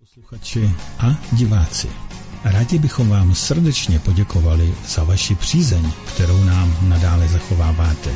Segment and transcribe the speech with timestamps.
[0.00, 1.88] Posluchači a diváci,
[2.44, 8.10] rádi bychom vám srdečně poděkovali za vaši přízeň, kterou nám nadále zachováváte.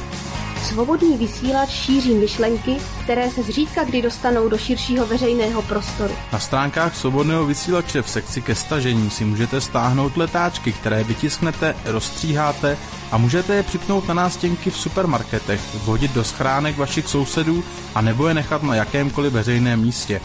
[0.63, 6.15] Svobodný vysílač šíří myšlenky, které se zřídka kdy dostanou do širšího veřejného prostoru.
[6.33, 12.79] Na stránkách Svobodného vysílače v sekci ke stažení si můžete stáhnout letáčky, které vytisknete, rozstříháte
[13.11, 18.29] a můžete je připnout na nástěnky v supermarketech, vhodit do schránek vašich sousedů a nebo
[18.29, 20.21] je nechat na jakémkoliv veřejném místě.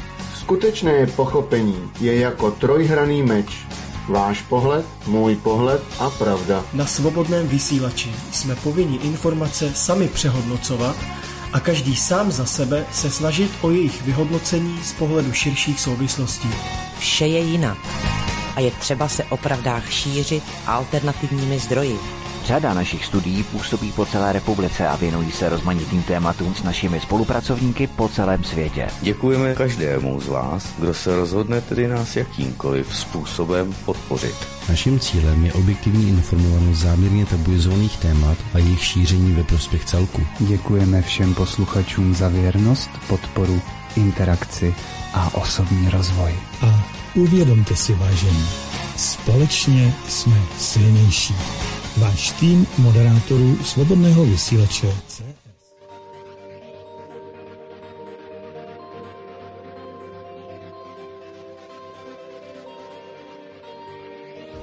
[0.50, 3.66] Skutečné pochopení je jako trojhraný meč.
[4.07, 6.66] Váš pohled, můj pohled a pravda.
[6.73, 10.95] Na svobodném vysílači jsme povinni informace sami přehodnocovat
[11.54, 16.49] a každý sám za sebe se snažit o jejich vyhodnocení z pohledu širších souvislostí.
[16.99, 17.77] Vše je jinak
[18.55, 21.99] a je třeba se o pravdách šířit alternativními zdroji.
[22.49, 27.88] Řada našich studií působí po celé republice a věnují se rozmanitým tématům s našimi spolupracovníky
[27.88, 28.88] po celém světě.
[29.02, 34.35] Děkujeme každému z vás, kdo se rozhodne tedy nás jakýmkoliv způsobem podpořit.
[34.70, 40.21] Naším cílem je objektivní informovanost záměrně tabuizovaných témat a jejich šíření ve prospěch celku.
[40.40, 43.62] Děkujeme všem posluchačům za věrnost, podporu,
[43.96, 44.76] interakci
[45.13, 46.34] a osobní rozvoj.
[46.62, 46.84] A
[47.15, 48.46] uvědomte si, vážení,
[48.96, 51.35] společně jsme silnější.
[52.00, 54.88] Váš tým moderátorů Svobodného vysílače.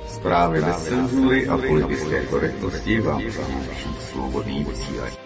[0.09, 5.26] Zprávy bez cenzury a politické korektnosti vám přináší svobodný vysílač.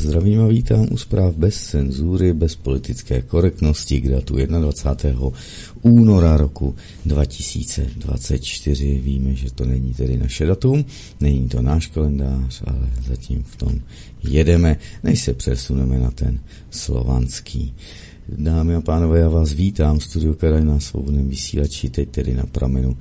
[0.00, 5.30] Zdravím a vítám u zpráv bez cenzury, bez politické korektnosti k datu 21.
[5.82, 6.74] února roku
[7.06, 9.00] 2024.
[9.00, 10.84] Víme, že to není tedy naše datum,
[11.20, 13.80] není to náš kalendář, ale zatím v tom
[14.22, 16.40] jedeme, než se přesuneme na ten
[16.70, 17.74] slovanský.
[18.28, 22.46] Dámy a pánové, já vás vítám v studiu Karaj na svobodném vysílači, teď tedy na
[22.46, 22.96] pramenu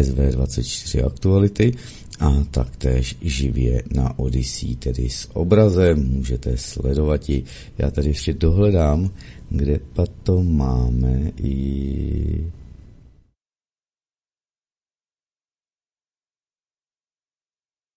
[0.00, 1.74] SV24 aktuality
[2.20, 7.44] a taktéž živě na Odyssey, tedy s obrazem, můžete sledovat i.
[7.78, 9.10] Já tady ještě dohledám,
[9.50, 12.50] kde pa to máme i...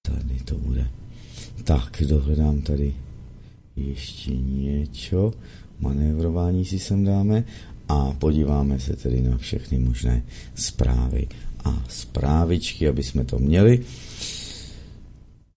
[0.01, 0.87] Tady to bude.
[1.63, 2.93] Tak, dohledám tady
[3.75, 5.33] ještě něco.
[5.79, 7.43] Manévrování si sem dáme
[7.87, 10.23] a podíváme se tedy na všechny možné
[10.55, 11.27] zprávy
[11.65, 13.79] a zprávičky, aby jsme to měli.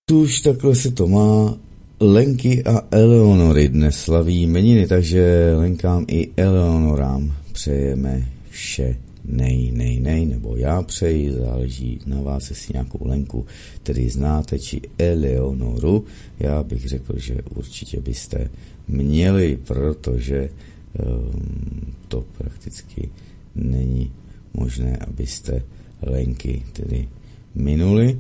[0.09, 1.59] Tuž takhle se to má.
[2.01, 8.97] Lenky a Eleonory dnes slaví jmeniny, takže Lenkám i Eleonorám přejeme vše
[9.29, 13.47] nej, nej, nej, nebo já přeji, záleží na vás, jestli nějakou Lenku
[13.83, 16.05] tedy znáte, či Eleonoru.
[16.39, 18.51] Já bych řekl, že určitě byste
[18.89, 23.11] měli, protože um, to prakticky
[23.55, 24.13] není
[24.55, 25.63] možné, abyste
[26.03, 27.09] Lenky tedy
[27.55, 28.19] minuli.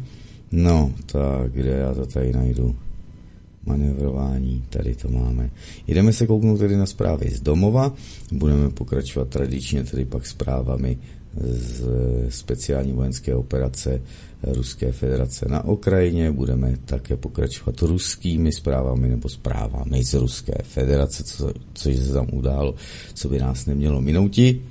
[0.52, 2.76] No, tak kde já to tady najdu?
[3.66, 5.50] Manevrování, tady to máme.
[5.86, 7.94] Jdeme se kouknout tedy na zprávy z domova,
[8.32, 10.98] budeme pokračovat tradičně tedy pak zprávami
[11.40, 11.84] z
[12.28, 14.02] speciální vojenské operace
[14.42, 16.32] Ruské federace na Ukrajině.
[16.32, 22.74] Budeme také pokračovat ruskými zprávami nebo zprávami z Ruské federace, co, což se tam událo,
[23.14, 24.62] co by nás nemělo minouti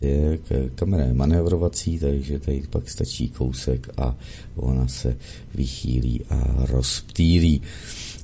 [0.00, 0.38] je
[0.74, 4.16] kamera je manévrovací, takže tady pak stačí kousek a
[4.56, 5.16] ona se
[5.54, 7.62] vychýlí a rozptýlí.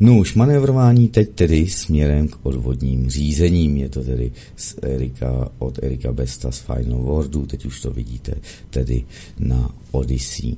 [0.00, 3.76] No už manévrování teď tedy směrem k odvodním řízením.
[3.76, 8.34] Je to tedy z Erika, od Erika Besta z Final Wordu, teď už to vidíte
[8.70, 9.04] tedy
[9.38, 10.56] na Odyssey.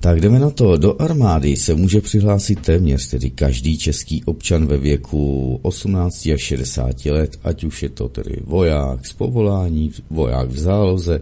[0.00, 0.76] Tak jdeme na to.
[0.76, 7.06] Do armády se může přihlásit téměř tedy každý český občan ve věku 18 až 60
[7.06, 11.20] let, ať už je to tedy voják z povolání, voják v záloze,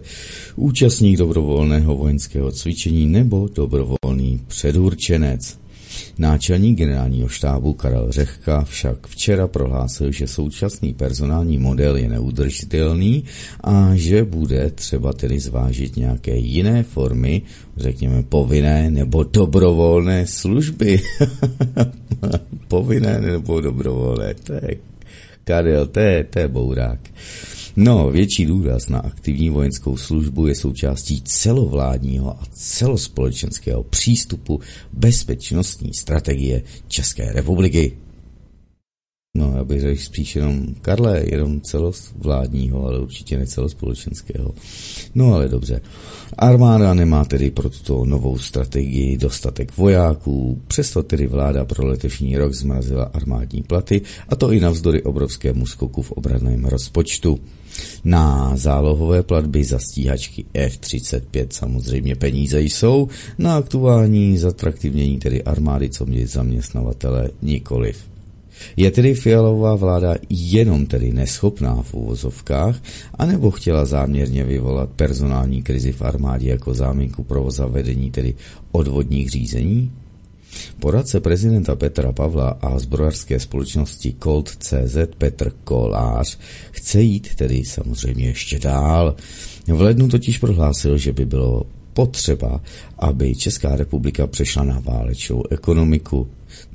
[0.55, 5.57] účastník dobrovolného vojenského cvičení nebo dobrovolný předurčenec.
[6.19, 13.23] Náčelník generálního štábu Karel Řehka však včera prohlásil, že současný personální model je neudržitelný
[13.63, 17.41] a že bude třeba tedy zvážit nějaké jiné formy,
[17.77, 21.01] řekněme povinné nebo dobrovolné služby.
[22.67, 24.77] povinné nebo dobrovolné, to je
[25.43, 26.99] Karel, to je, to je bourák.
[27.79, 34.59] No, větší důraz na aktivní vojenskou službu je součástí celovládního a celospolečenského přístupu
[34.93, 37.97] bezpečnostní strategie České republiky.
[39.37, 44.53] No, já bych řekl spíš jenom, Karle, jenom celosvládního, ale určitě ne celospolečenského.
[45.15, 45.81] No ale dobře.
[46.37, 52.53] Armáda nemá tedy pro tuto novou strategii dostatek vojáků, přesto tedy vláda pro letošní rok
[52.53, 57.39] zmrazila armádní platy, a to i navzdory obrovskému skoku v obraném rozpočtu.
[58.03, 63.07] Na zálohové platby za stíhačky F-35 samozřejmě peníze jsou,
[63.37, 68.16] na aktuální zatraktivnění tedy armády, co mě zaměstnavatele nikoliv.
[68.77, 72.83] Je tedy fialová vláda jenom tedy neschopná v uvozovkách,
[73.13, 78.33] anebo chtěla záměrně vyvolat personální krizi v armádě jako záminku pro zavedení tedy
[78.71, 79.91] odvodních řízení?
[80.79, 86.37] Poradce prezidenta Petra Pavla a zbrojařské společnosti Colt CZ Petr Kolář
[86.71, 89.15] chce jít tedy samozřejmě ještě dál.
[89.67, 91.63] V lednu totiž prohlásil, že by bylo
[91.93, 92.61] potřeba,
[92.99, 96.27] aby Česká republika přešla na válečnou ekonomiku.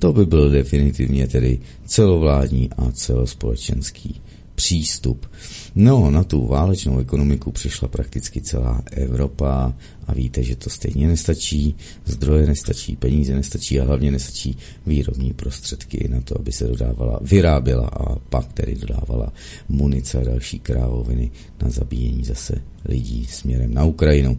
[0.03, 4.21] To by byl definitivně tedy celovládní a celospolečenský
[4.55, 5.27] přístup.
[5.75, 9.75] No, na tu válečnou ekonomiku přišla prakticky celá Evropa
[10.07, 14.57] a víte, že to stejně nestačí, zdroje nestačí, peníze nestačí a hlavně nestačí
[14.87, 19.33] výrobní prostředky na to, aby se dodávala, vyráběla a pak tedy dodávala
[19.69, 21.31] munice a další krávoviny
[21.63, 24.39] na zabíjení zase lidí směrem na Ukrajinu.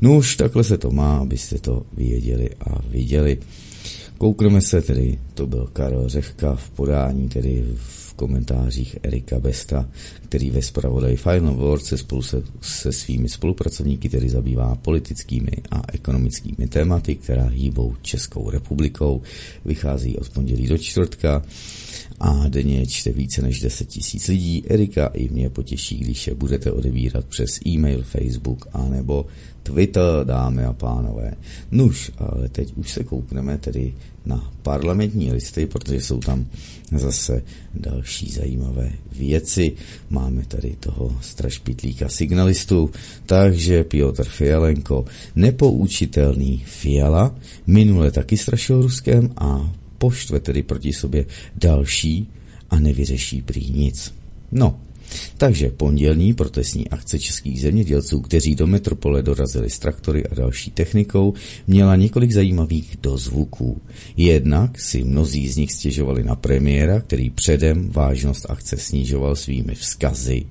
[0.00, 3.38] No už takhle se to má, abyste to věděli a viděli.
[4.22, 9.88] Koukneme se tedy, to byl Karel Řehka v podání tedy v komentářích Erika Besta,
[10.24, 15.82] který ve zpravodaji Final Word se spolu se, se svými spolupracovníky tedy zabývá politickými a
[15.92, 19.22] ekonomickými tématy, která hýbou Českou republikou.
[19.64, 21.42] Vychází od pondělí do čtvrtka
[22.20, 24.64] a denně čte více než 10 tisíc lidí.
[24.68, 29.26] Erika i mě potěší, když je budete odebírat přes e-mail, Facebook a nebo
[29.62, 31.34] Twitter, dámy a pánové.
[31.70, 33.94] Nuž, ale teď už se koukneme tedy
[34.26, 36.46] na parlamentní listy, protože jsou tam
[36.92, 37.42] zase
[37.74, 39.72] další zajímavé věci.
[40.10, 42.90] Máme tady toho strašpitlíka signalistů,
[43.26, 45.04] takže Piotr Fialenko,
[45.36, 47.34] nepoučitelný Fiala,
[47.66, 51.26] minule taky strašil Ruskem a poštve tedy proti sobě
[51.56, 52.28] další
[52.70, 54.14] a nevyřeší prý nic.
[54.52, 54.80] No,
[55.36, 61.34] takže pondělní protestní akce českých zemědělců, kteří do metropole dorazili s traktory a další technikou,
[61.66, 63.80] měla několik zajímavých dozvuků.
[64.16, 70.44] Jednak si mnozí z nich stěžovali na premiéra, který předem vážnost akce snižoval svými vzkazy,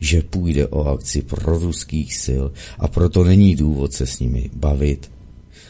[0.00, 2.44] že půjde o akci pro ruských sil
[2.78, 5.13] a proto není důvod se s nimi bavit.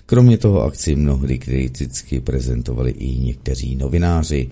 [0.07, 4.49] Kromě toho akci mnohdy kriticky prezentovali i někteří novináři.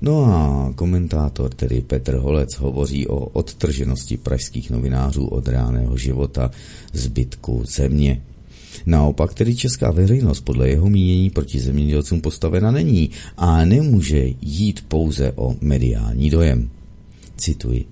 [0.00, 6.50] No a komentátor, tedy Petr Holec, hovoří o odtrženosti pražských novinářů od reálného života
[6.92, 8.22] zbytku země.
[8.86, 15.32] Naopak tedy česká veřejnost podle jeho mínění proti zemědělcům postavena není a nemůže jít pouze
[15.36, 16.70] o mediální dojem.
[17.36, 17.84] Cituji.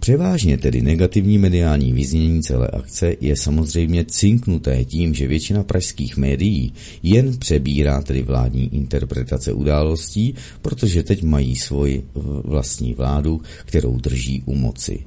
[0.00, 6.72] Převážně tedy negativní mediální vyznění celé akce je samozřejmě cinknuté tím, že většina pražských médií
[7.02, 12.04] jen přebírá tedy vládní interpretace událostí, protože teď mají svoji
[12.44, 15.04] vlastní vládu, kterou drží u moci.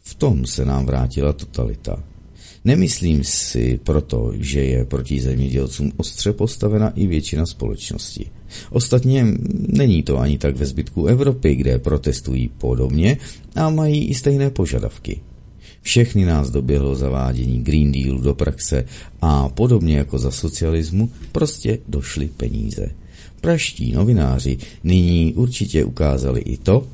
[0.00, 2.04] V tom se nám vrátila totalita.
[2.64, 8.30] Nemyslím si proto, že je proti zemědělcům ostře postavena i většina společnosti.
[8.70, 9.26] Ostatně
[9.68, 13.18] není to ani tak ve zbytku Evropy, kde protestují podobně
[13.54, 15.20] a mají i stejné požadavky.
[15.82, 18.84] Všechny nás doběhlo zavádění Green Dealu do praxe
[19.20, 22.90] a podobně jako za socialismu prostě došly peníze.
[23.40, 26.86] Praští novináři nyní určitě ukázali i to,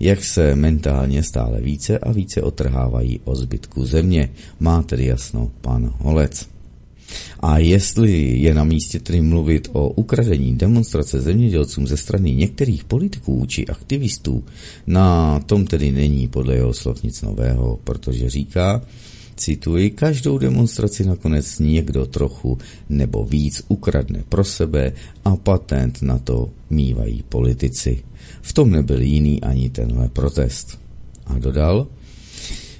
[0.00, 4.30] jak se mentálně stále více a více otrhávají o zbytku země.
[4.60, 6.53] Má tedy jasno pan Holec.
[7.40, 13.46] A jestli je na místě tedy mluvit o ukradení demonstrace zemědělcům ze strany některých politiků
[13.46, 14.44] či aktivistů,
[14.86, 18.82] na tom tedy není podle jeho slov nic nového, protože říká,
[19.36, 22.58] Cituji, každou demonstraci nakonec někdo trochu
[22.88, 24.92] nebo víc ukradne pro sebe
[25.24, 28.02] a patent na to mývají politici.
[28.42, 30.78] V tom nebyl jiný ani tenhle protest.
[31.26, 31.86] A dodal,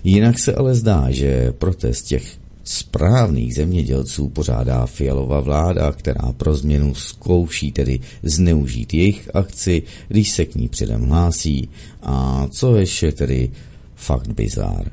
[0.04, 6.94] jinak se ale zdá, že protest těch správných zemědělců pořádá fialová vláda, která pro změnu
[6.94, 11.68] zkouší tedy zneužít jejich akci, když se k ní předem hlásí.
[12.02, 13.50] A co ještě tedy
[13.94, 14.90] fakt bizár.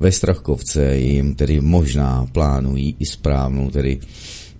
[0.00, 4.00] Ve Strachkovce jim tedy možná plánují i správnou tedy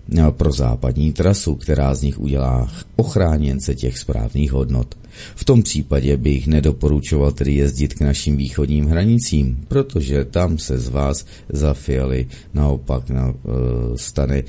[0.07, 4.95] no, pro západní trasu, která z nich udělá ochráněnce těch správných hodnot.
[5.35, 10.89] V tom případě bych nedoporučoval tedy jezdit k našim východním hranicím, protože tam se z
[10.89, 14.43] vás za fialy naopak na, e, stane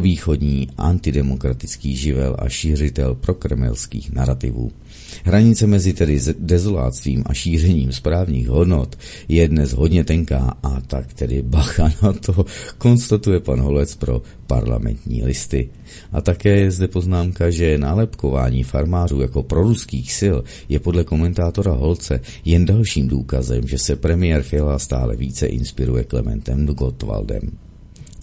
[0.00, 4.72] východní antidemokratický živel a šířitel prokremelských narrativů.
[5.24, 8.96] Hranice mezi tedy dezoláctvím a šířením správných hodnot
[9.28, 12.46] je dnes hodně tenká a tak tedy bacha na to,
[12.78, 15.68] konstatuje pan Holec pro parlamentní listy.
[16.12, 20.36] A také je zde poznámka, že nálepkování farmářů jako proruských sil
[20.68, 26.66] je podle komentátora Holce jen dalším důkazem, že se premiér Fiala stále více inspiruje Klementem
[26.66, 27.65] Gottwaldem.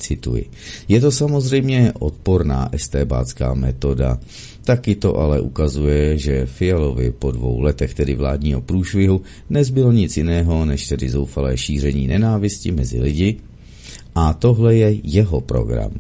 [0.04, 0.50] Cituji.
[0.88, 4.20] Je to samozřejmě odporná estébácká metoda,
[4.64, 10.66] Taky to ale ukazuje, že Fialovi po dvou letech tedy vládního průšvihu nezbylo nic jiného,
[10.66, 13.36] než tedy zoufalé šíření nenávisti mezi lidi
[14.16, 15.92] a tohle je jeho program.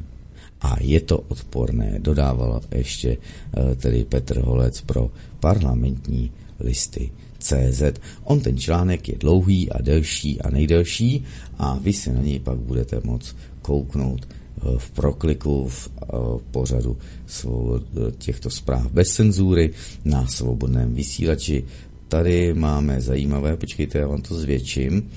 [0.61, 7.11] A je to odporné, dodával ještě eh, tedy Petr Holec pro parlamentní listy.
[7.39, 7.99] CZ.
[8.23, 11.23] On ten článek je dlouhý a delší a nejdelší
[11.57, 14.27] a vy se na něj pak budete moct kouknout
[14.77, 15.89] v prokliku v
[16.51, 16.97] pořadu
[18.17, 19.71] těchto zpráv bez cenzury
[20.05, 21.63] na svobodném vysílači.
[22.07, 25.09] Tady máme zajímavé, počkejte, já vám to zvětším.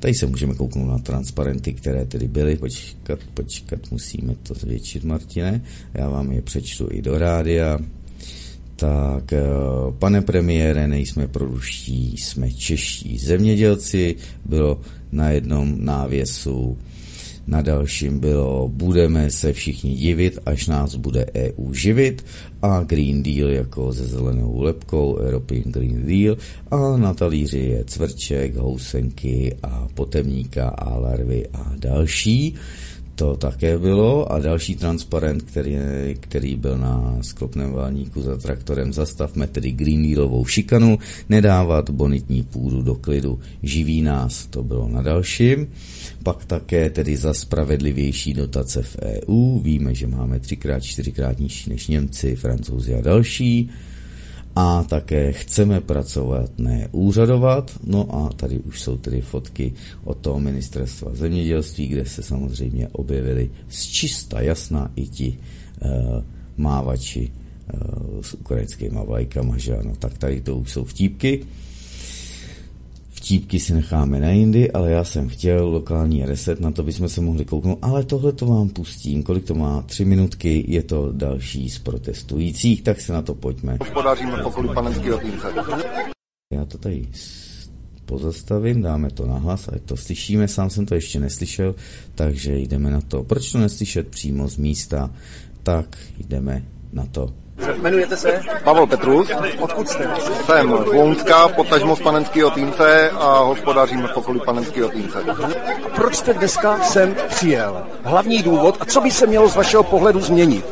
[0.00, 2.56] Tady se můžeme kouknout na transparenty, které tedy byly.
[2.56, 5.62] Počkat, počkat, musíme to zvětšit, Martine.
[5.94, 7.78] Já vám je přečtu i do rádia.
[8.76, 9.42] Tak, eh,
[9.98, 14.16] pane premiére, nejsme produští, jsme čeští zemědělci.
[14.44, 14.80] Bylo
[15.12, 16.78] na jednom návěsu
[17.46, 22.24] na dalším bylo Budeme se všichni divit, až nás bude EU živit
[22.62, 26.36] a Green Deal jako se zelenou lepkou, European Green Deal
[26.70, 32.54] a na talíři je cvrček, housenky a potemníka a larvy a další.
[33.14, 35.76] To také bylo a další transparent, který,
[36.20, 40.98] který byl na sklopném válníku za traktorem Zastavme tedy Green Dealovou šikanu,
[41.28, 45.66] nedávat bonitní půdu do klidu, živí nás, to bylo na dalším.
[46.24, 51.88] Pak také tedy za spravedlivější dotace v EU, víme, že máme třikrát, čtyřikrát nižší než
[51.88, 53.70] Němci, Francouzi a další
[54.56, 57.78] a také chceme pracovat, ne úřadovat.
[57.84, 59.72] No a tady už jsou tedy fotky
[60.04, 65.90] od toho ministerstva zemědělství, kde se samozřejmě objevili z čista jasná i ti uh,
[66.56, 71.46] mávači uh, s ukrajinskými vlajkama, že ano, tak tady to už jsou vtípky.
[73.24, 77.20] Vtípky si necháme na jindy, ale já jsem chtěl lokální reset, na to bychom se
[77.20, 81.70] mohli kouknout, ale tohle to vám pustím, kolik to má, tři minutky, je to další
[81.70, 83.78] z protestujících, tak se na to pojďme.
[83.94, 85.46] Podaříme pokoly panenského týmce.
[86.52, 87.08] Já to tady
[88.06, 91.74] pozastavím, dáme to nahlas, ať to slyšíme, sám jsem to ještě neslyšel,
[92.14, 93.22] takže jdeme na to.
[93.22, 95.10] Proč to neslyšet přímo z místa?
[95.62, 97.43] Tak jdeme na to.
[97.56, 98.40] Jmenujete se?
[98.64, 99.30] Pavel Petrus.
[99.60, 100.10] Odkud jste?
[100.46, 105.18] Jsem z Lounska, potažmo z panenského týmce a hospodařím v okolí panenského týmce.
[105.18, 107.86] A proč jste dneska sem přijel?
[108.02, 110.64] Hlavní důvod a co by se mělo z vašeho pohledu změnit?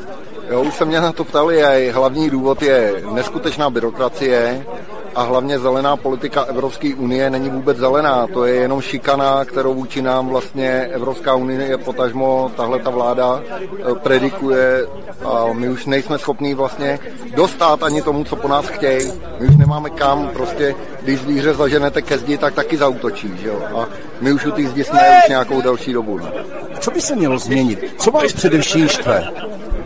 [0.50, 4.66] Jo, už se mě na to ptali, a hlavní důvod je neskutečná byrokracie,
[5.14, 8.26] a hlavně zelená politika Evropské unie není vůbec zelená.
[8.26, 13.95] To je jenom šikana, kterou vůči nám vlastně Evropská unie potažmo tahle ta vláda eh,
[13.95, 14.87] predikuje
[15.25, 16.99] a my už nejsme schopní vlastně
[17.35, 19.12] dostat ani tomu, co po nás chtějí.
[19.40, 23.33] My už nemáme kam, prostě když zvíře zaženete ke zdi, tak taky zautočí.
[23.42, 23.62] Že jo?
[23.76, 23.87] A
[24.21, 26.19] my už u té zdi jsme už nějakou další dobu.
[26.19, 26.25] Ne?
[26.25, 26.78] No.
[26.81, 27.95] Co by se mělo změnit?
[27.99, 29.28] Co vás především štve?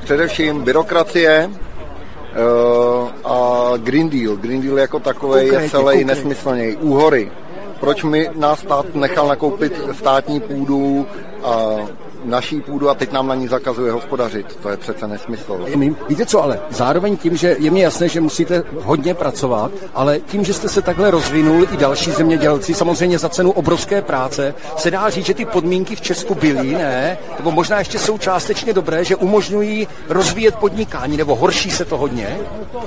[0.04, 1.50] Především byrokracie,
[3.24, 4.36] a Green Deal.
[4.36, 6.76] Green Deal jako takový je celý nesmyslný.
[6.76, 7.30] Úhory.
[7.80, 11.06] Proč mi nás stát nechal nakoupit státní půdu
[11.42, 11.76] a
[12.26, 14.56] naší půdu a teď nám na ní zakazuje hospodařit.
[14.62, 15.66] To je přece nesmysl.
[16.08, 20.44] Víte co, ale zároveň tím, že je mi jasné, že musíte hodně pracovat, ale tím,
[20.44, 25.10] že jste se takhle rozvinul i další zemědělci, samozřejmě za cenu obrovské práce, se dá
[25.10, 27.18] říct, že ty podmínky v Česku byly, ne?
[27.38, 32.38] Nebo možná ještě jsou částečně dobré, že umožňují rozvíjet podnikání, nebo horší se to hodně?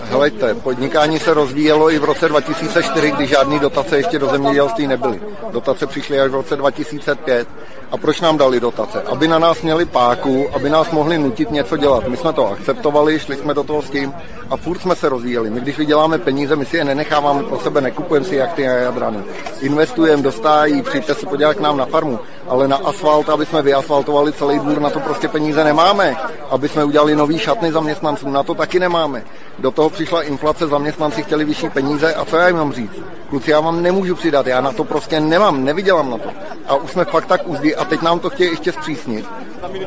[0.04, 5.22] Helejte, podnikání se rozvíjelo i v roce 2004, kdy žádný dotace ještě do zemědělství nebyly.
[5.52, 7.48] Dotace přišly až v roce 2005
[7.92, 9.02] A proč nám dali dotace?
[9.02, 12.08] Aby na nás měli páku, aby nás mohli nutit něco dělat.
[12.08, 14.14] My jsme to akceptovali, šli jsme do toho s tím
[14.50, 15.50] a furt jsme se rozvíjeli.
[15.50, 19.18] My když vyděláme peníze, my si je nenecháváme pro sebe, nekupujeme si jachty a jadrany.
[19.62, 22.20] Investujeme do stájí, přijďte se podívat k nám na farmu,
[22.50, 26.16] ale na asfalt, aby jsme vyasfaltovali celý dvůr, na to prostě peníze nemáme.
[26.50, 29.24] Aby jsme udělali nový šatny zaměstnancům, na to taky nemáme.
[29.60, 33.02] Do toho přišla inflace, zaměstnanci chtěli vyšší peníze a co já jim mám říct?
[33.30, 36.30] Kluci, já vám nemůžu přidat, já na to prostě nemám, nevydělám na to.
[36.68, 39.26] A už jsme fakt tak uzdy a teď nám to chtějí ještě zpřísnit.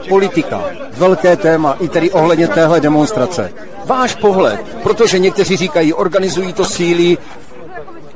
[0.08, 3.52] Politika, velké téma, i tedy ohledně téhle demonstrace.
[3.84, 7.18] Váš pohled, protože někteří říkají, organizují to síly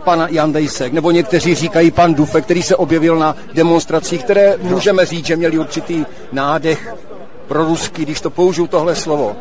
[0.07, 5.07] pan Jan Dejsek, nebo někteří říkají pan Dufe, který se objevil na demonstracích, které můžeme
[5.07, 6.95] říct, že měli určitý nádech
[7.49, 9.37] pro ruský, když to použiju tohle slovo.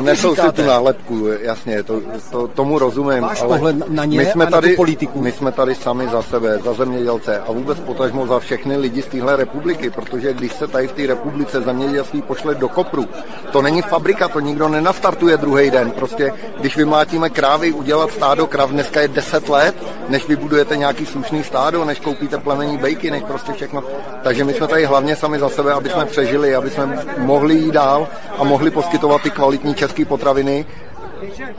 [0.00, 3.20] Nesou si tu nálepku, jasně, to, to, tomu rozumím.
[3.20, 5.20] Máš ale pohled na ně my jsme a na tady, tu politiku?
[5.20, 9.06] My jsme tady sami za sebe, za zemědělce a vůbec potažmo za všechny lidi z
[9.06, 13.08] téhle republiky, protože když se tady v té republice zemědělství pošle do kopru,
[13.52, 15.90] to není fabrika, to nikdo nenastartuje druhý den.
[15.90, 19.74] Prostě když vymlátíme krávy, udělat stádo krav, dneska je 10 let,
[20.08, 23.82] než vybudujete nějaký slušný stádo, než koupíte plemení bejky, než prostě všechno.
[24.22, 27.72] Takže my jsme tady hlavně sami za sebe, aby jsme přežili, aby jsme mohli jít
[27.72, 28.08] dál
[28.38, 30.66] a mohli poskytovat ty kvalitní české potraviny,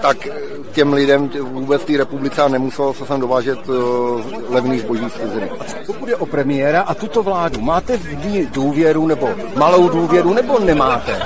[0.01, 0.17] tak
[0.71, 3.75] těm lidem vůbec v té republice a nemuselo se sem dovážet uh,
[4.49, 5.51] levný zboží z ciziny.
[5.85, 10.59] Pokud je o premiéra a tuto vládu, máte v ní důvěru nebo malou důvěru nebo
[10.59, 11.21] nemáte?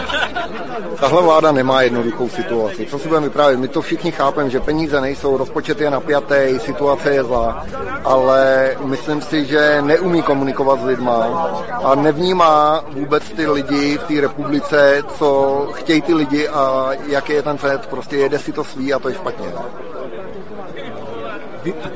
[1.00, 2.86] Tahle vláda nemá jednoduchou situaci.
[2.86, 3.60] Co si budeme vyprávět?
[3.60, 7.65] My to všichni chápeme, že peníze nejsou, rozpočet je napjatý, situace je zlá,
[8.03, 11.50] ale myslím si, že neumí komunikovat s lidma
[11.84, 17.44] a nevnímá vůbec ty lidi v té republice, co chtějí ty lidi a jaký je
[17.44, 17.88] ten svět.
[17.88, 19.48] Prostě jede si to svý a to je špatně.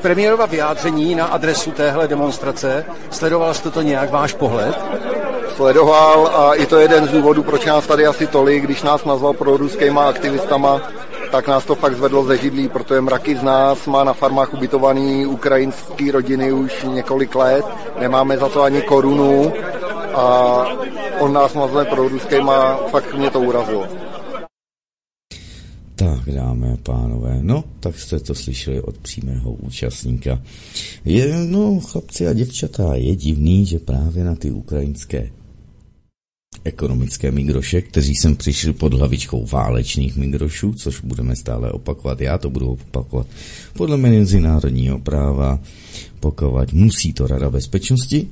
[0.02, 4.76] Premiérova vyjádření na adresu téhle demonstrace, sledoval jste to nějak váš pohled?
[5.56, 9.04] sledoval a i to je jeden z důvodů, proč nás tady asi tolik, když nás
[9.04, 10.80] nazval proruskýma aktivistama,
[11.30, 15.26] tak nás to fakt zvedlo ze židlí, protože mraky z nás má na farmách ubytovaný
[15.26, 17.64] ukrajinský rodiny už několik let,
[18.00, 19.52] nemáme za to ani korunu
[20.14, 20.24] a
[21.18, 23.86] on nás nazve proruskýma, fakt mě to urazilo.
[26.02, 30.42] Tak, dámy a pánové, no, tak jste to slyšeli od přímého účastníka.
[31.04, 35.30] Je, no, chlapci a děvčata, je divný, že právě na ty ukrajinské
[36.64, 42.50] ekonomické migroše, kteří sem přišli pod hlavičkou válečných migrošů, což budeme stále opakovat, já to
[42.50, 43.26] budu opakovat
[43.72, 45.60] podle mezinárodního práva,
[46.20, 48.28] pokud musí to Rada bezpečnosti,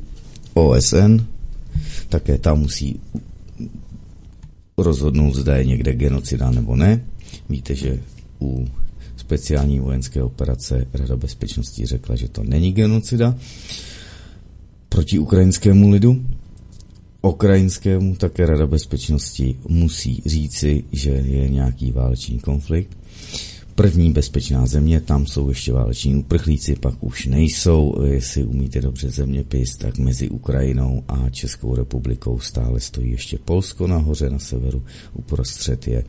[0.55, 1.17] OSN,
[2.09, 3.01] také ta musí
[4.79, 7.05] rozhodnout, zda je někde genocida nebo ne.
[7.51, 8.01] Víte, že
[8.41, 8.67] u
[9.17, 13.35] speciální vojenské operace Rada bezpečnosti řekla, že to není genocida
[14.89, 16.25] proti ukrajinskému lidu.
[17.23, 23.00] Ukrajinskému také Rada bezpečnosti musí říci, že je nějaký válečný konflikt.
[23.75, 28.03] První bezpečná země, tam jsou ještě váleční uprchlíci, pak už nejsou.
[28.05, 34.31] Jestli umíte dobře zeměpis, tak mezi Ukrajinou a Českou republikou stále stojí ještě Polsko nahoře
[34.31, 34.83] na severu,
[35.15, 36.05] uprostřed je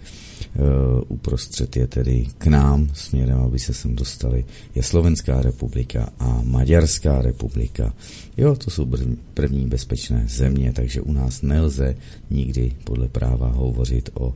[0.56, 4.46] Uh, uprostřed je tedy k nám směrem, aby se sem dostali,
[4.76, 7.94] je Slovenská republika a Maďarská republika.
[8.38, 8.92] Jo, to jsou
[9.34, 11.96] první bezpečné země, takže u nás nelze
[12.30, 14.34] nikdy podle práva hovořit o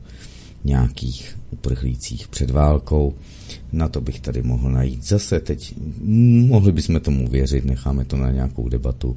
[0.64, 3.14] nějakých uprchlících před válkou.
[3.72, 5.74] Na to bych tady mohl najít zase teď.
[6.46, 9.16] Mohli bychom tomu věřit, necháme to na nějakou debatu.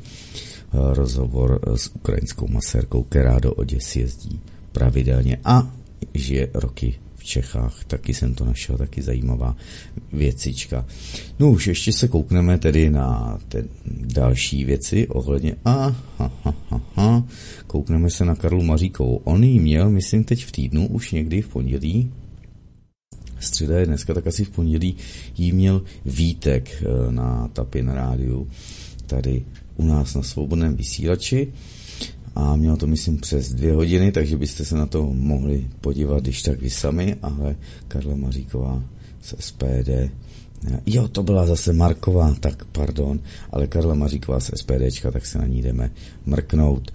[0.73, 4.39] Rozhovor s ukrajinskou masérkou, která do Oděsy jezdí
[4.71, 5.71] pravidelně a
[6.13, 9.56] žije roky v Čechách, taky jsem to našel, taky zajímavá
[10.13, 10.86] věcička.
[11.39, 17.23] No už ještě se koukneme tedy na te další věci ohledně, aha, ha, ha, ha,
[17.69, 19.21] koukneme se na Karlu Maříkovou.
[19.23, 22.12] On jí měl, myslím, teď v týdnu, už někdy v pondělí,
[23.39, 24.95] středa je dneska, tak asi v pondělí
[25.38, 28.47] jí měl Vítek na Tapin rádiu
[29.05, 29.45] tady
[29.77, 31.53] u nás na svobodném vysílači
[32.36, 36.41] a mělo to, myslím, přes dvě hodiny, takže byste se na to mohli podívat, když
[36.41, 37.55] tak vy sami, ale
[37.88, 38.84] Karla Maříková
[39.21, 39.89] z SPD.
[40.86, 43.19] Jo, to byla zase Marková, tak pardon,
[43.51, 45.91] ale Karla Maříková z SPDčka, tak se na ní jdeme
[46.25, 46.91] mrknout.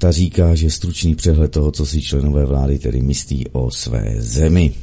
[0.00, 4.74] Ta říká, že stručný přehled toho, co si členové vlády tedy myslí o své zemi.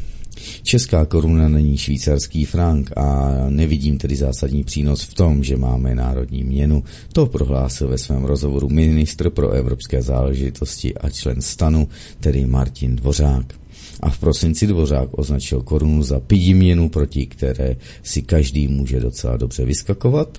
[0.63, 6.43] Česká koruna není švýcarský frank a nevidím tedy zásadní přínos v tom, že máme národní
[6.43, 6.84] měnu.
[7.13, 11.88] To prohlásil ve svém rozhovoru ministr pro evropské záležitosti a člen stanu,
[12.19, 13.53] tedy Martin Dvořák.
[13.99, 19.38] A v prosinci Dvořák označil korunu za pidi měnu, proti které si každý může docela
[19.38, 20.38] dobře vyskakovat.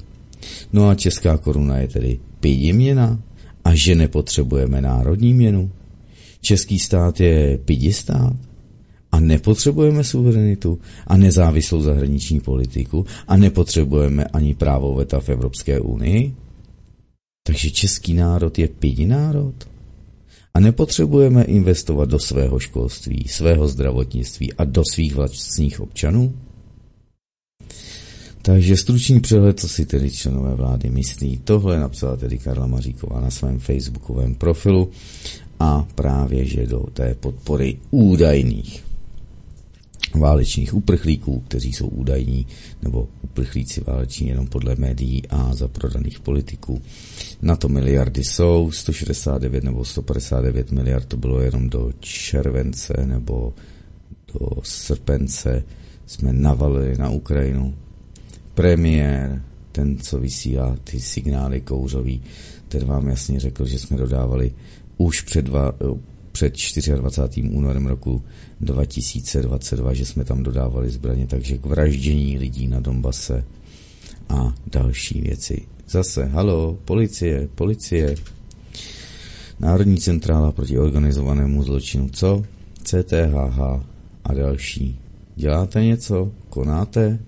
[0.73, 3.19] No a česká koruna je tedy pidi měna?
[3.69, 5.71] A že nepotřebujeme národní měnu.
[6.41, 8.37] Český stát je pidistát
[9.13, 16.35] a nepotřebujeme suverenitu a nezávislou zahraniční politiku a nepotřebujeme ani právo veta v Evropské unii.
[17.47, 19.55] Takže český národ je pidi národ.
[20.55, 26.35] A nepotřebujeme investovat do svého školství, svého zdravotnictví a do svých vlastních občanů?
[28.49, 31.41] Takže stručný přehled, co si tedy členové vlády myslí.
[31.45, 34.91] Tohle napsala tedy Karla Maříková na svém facebookovém profilu
[35.61, 38.85] a právě, že do té podpory údajných
[40.15, 42.47] válečných uprchlíků, kteří jsou údajní,
[42.83, 46.83] nebo uprchlíci váleční jenom podle médií a za prodaných politiků.
[47.43, 53.55] Na to miliardy jsou, 169 nebo 159 miliard to bylo jenom do července nebo
[54.35, 55.65] do srpence
[56.07, 57.75] jsme navalili na Ukrajinu.
[58.59, 59.43] Premiér,
[59.73, 62.23] ten, co vysílá ty signály kouřový,
[62.69, 64.53] ten vám jasně řekl, že jsme dodávali
[64.97, 65.75] už před, dva,
[66.33, 66.55] před
[66.97, 67.43] 24.
[67.43, 68.23] únorem roku
[68.61, 73.45] 2022, že jsme tam dodávali zbraně, takže k vraždění lidí na Donbase
[74.29, 75.67] a další věci.
[75.89, 78.15] Zase, halo, policie, policie,
[79.61, 82.45] Národní centrála proti organizovanému zločinu, co?
[82.83, 83.61] CTHH
[84.25, 84.99] a další.
[85.37, 86.33] Děláte něco?
[86.49, 87.19] Konáte?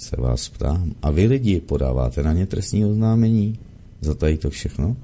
[0.00, 0.94] Se vás ptám.
[1.02, 3.58] A vy lidi podáváte na ně trestní oznámení?
[4.00, 4.96] Za tady to všechno?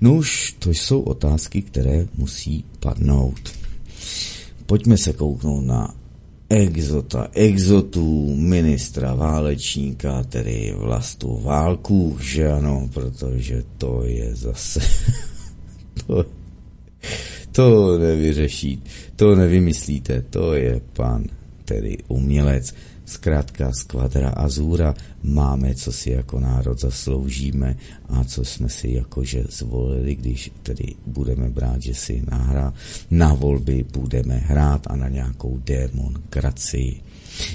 [0.00, 3.52] No už to jsou otázky, které musí padnout.
[4.66, 5.94] Pojďme se kouknout na
[6.48, 14.80] exota, exotů, ministra válečníka, tedy vlastu válku, že ano, protože to je zase...
[16.06, 16.24] to,
[17.52, 18.82] to nevyřeší,
[19.16, 21.24] to nevymyslíte, to je pan,
[21.64, 22.74] tedy umělec.
[23.06, 27.76] Zkrátka z kvadra azura máme, co si jako národ zasloužíme
[28.08, 32.74] a co jsme si jakože zvolili, když tedy budeme brát, že si na, hra,
[33.10, 37.00] na volby budeme hrát a na nějakou demokracii.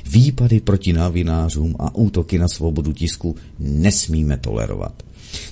[0.09, 5.03] Výpady proti novinářům a útoky na svobodu tisku nesmíme tolerovat.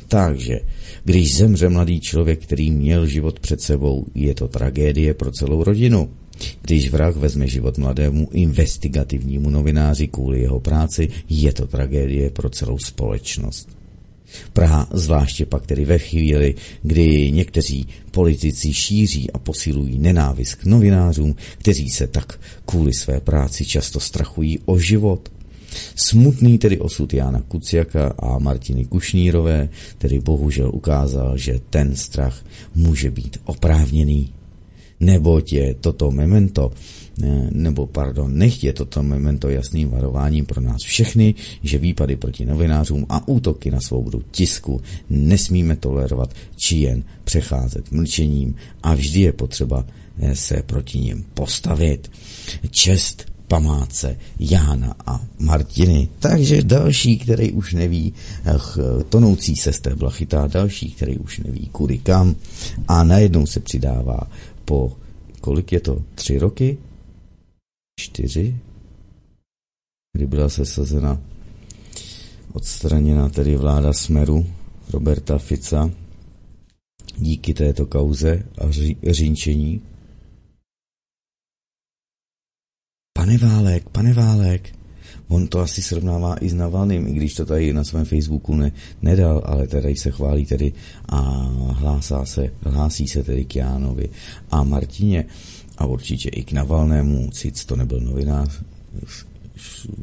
[0.08, 0.60] Takže,
[1.04, 6.10] když zemře mladý člověk, který měl život před sebou, je to tragédie pro celou rodinu.
[6.62, 12.78] Když vrah vezme život mladému investigativnímu novináři kvůli jeho práci, je to tragédie pro celou
[12.78, 13.80] společnost.
[14.54, 21.36] Praha, zvláště pak tedy ve chvíli, kdy někteří politici šíří a posilují nenávist k novinářům,
[21.58, 25.32] kteří se tak kvůli své práci často strachují o život.
[25.96, 33.12] Smutný tedy osud Jána Kuciaka a Martiny Kušnírové tedy bohužel ukázal, že ten strach může
[33.12, 34.34] být oprávněný
[35.00, 36.72] neboť je toto memento,
[37.52, 43.06] nebo pardon, nech je toto memento jasným varováním pro nás všechny, že výpady proti novinářům
[43.10, 49.86] a útoky na svobodu tisku nesmíme tolerovat, či jen přecházet mlčením a vždy je potřeba
[50.20, 52.12] eh, se proti ním postavit.
[52.72, 56.10] Čest památce Jána a Martiny.
[56.20, 58.14] Takže další, který už neví,
[59.10, 62.36] tonoucí se stébla chytá další, který už neví kudy kam
[62.88, 64.20] a najednou se přidává
[64.70, 64.98] po,
[65.42, 66.78] kolik je to, tři roky?
[68.00, 68.58] Čtyři?
[70.14, 71.22] Kdy byla sesazena,
[72.54, 74.46] odstraněna tedy vláda Smeru
[74.94, 75.92] Roberta Fica
[77.18, 79.82] díky této kauze a ří, řínčení.
[83.14, 84.79] Pane Válek, pane Válek,
[85.28, 88.72] On to asi srovnává i s Navalným, i když to tady na svém Facebooku ne,
[89.02, 90.74] nedal, ale tady se chválí tedy
[91.10, 91.20] a
[91.72, 94.10] hlásá se, hlásí se tedy k Jánovi
[94.52, 95.26] a Martině
[95.78, 98.62] a určitě i k Navalnému, sic to nebyl novinář,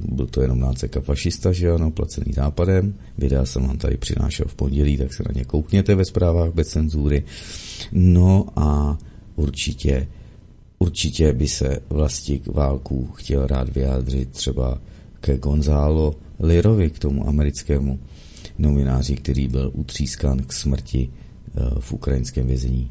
[0.09, 2.95] byl to jenom náceka fašista, že ano, placený západem.
[3.19, 6.69] Videa jsem vám tady přinášel v pondělí, tak se na ně koukněte ve zprávách bez
[6.69, 7.25] cenzury.
[7.92, 8.99] No a
[9.37, 10.09] určitě,
[10.79, 14.79] určitě by se vlastník válku chtěl rád vyjádřit třeba
[15.27, 17.99] ke Gonzalo Lirovi, k tomu americkému
[18.59, 22.91] novináři, který byl utřískán k smrti eh, v ukrajinském vězení.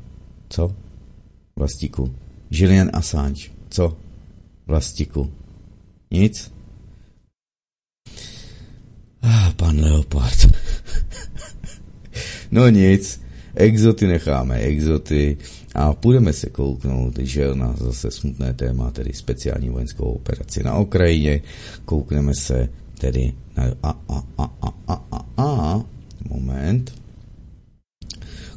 [0.50, 0.76] Co?
[1.56, 2.12] Vlastiku.
[2.52, 3.50] Julian Assange.
[3.69, 3.98] Co?
[4.67, 5.32] Vlastiku.
[6.12, 6.52] Nic?
[9.21, 10.48] Ah, pan Leopard.
[12.52, 13.21] no nic.
[13.56, 15.38] Exoty necháme, exoty
[15.75, 21.41] a půjdeme se kouknout, že na zase smutné téma, tedy speciální vojenskou operaci na Ukrajině.
[21.85, 25.83] Koukneme se tedy na a, a, a, a, a, a, a,
[26.29, 26.93] moment.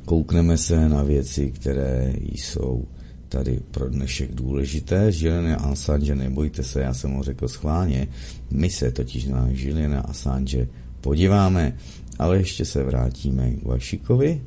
[0.04, 2.84] Koukneme se na věci, které jsou
[3.28, 5.12] tady pro dnešek důležité.
[5.12, 8.08] Žilene Assange, nebojte se, já jsem ho řekl schválně.
[8.50, 10.68] My se totiž na Žilene Assange
[11.00, 11.76] podíváme,
[12.18, 14.40] ale ještě se vrátíme k Vašikovi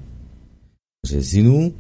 [1.06, 1.74] březinu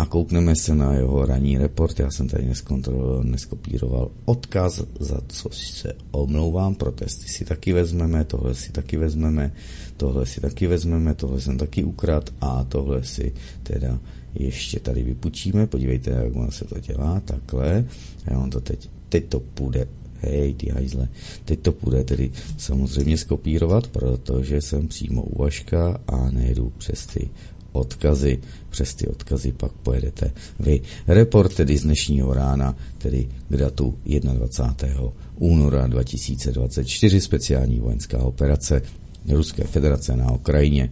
[0.00, 2.00] a koukneme se na jeho ranní report.
[2.00, 6.74] Já jsem tady neskontroloval, neskopíroval odkaz, za co se omlouvám.
[6.74, 9.52] Protesty si taky vezmeme, tohle si taky vezmeme,
[9.96, 13.32] tohle si taky vezmeme, tohle jsem taky ukrad a tohle si
[13.62, 14.00] teda
[14.34, 15.66] ještě tady vypučíme.
[15.66, 17.84] Podívejte, jak ono se to dělá, takhle.
[18.26, 19.88] Já vám to teď, teď to půjde
[20.20, 21.08] hej, ty hajzle,
[21.44, 27.30] teď to půjde tedy samozřejmě skopírovat, protože jsem přímo u Vaška a nejedu přes ty
[27.72, 28.38] odkazy.
[28.70, 30.30] Přes ty odkazy pak pojedete
[30.60, 30.80] vy.
[31.06, 35.02] Report tedy z dnešního rána, tedy k datu 21.
[35.38, 38.82] února 2024, speciální vojenská operace
[39.28, 40.90] Ruské federace na Ukrajině.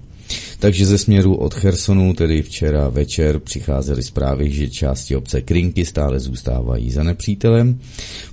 [0.59, 6.21] Takže ze směru od Chersonu, tedy včera večer, přicházely zprávy, že části obce Krinky stále
[6.21, 7.81] zůstávají za nepřítelem.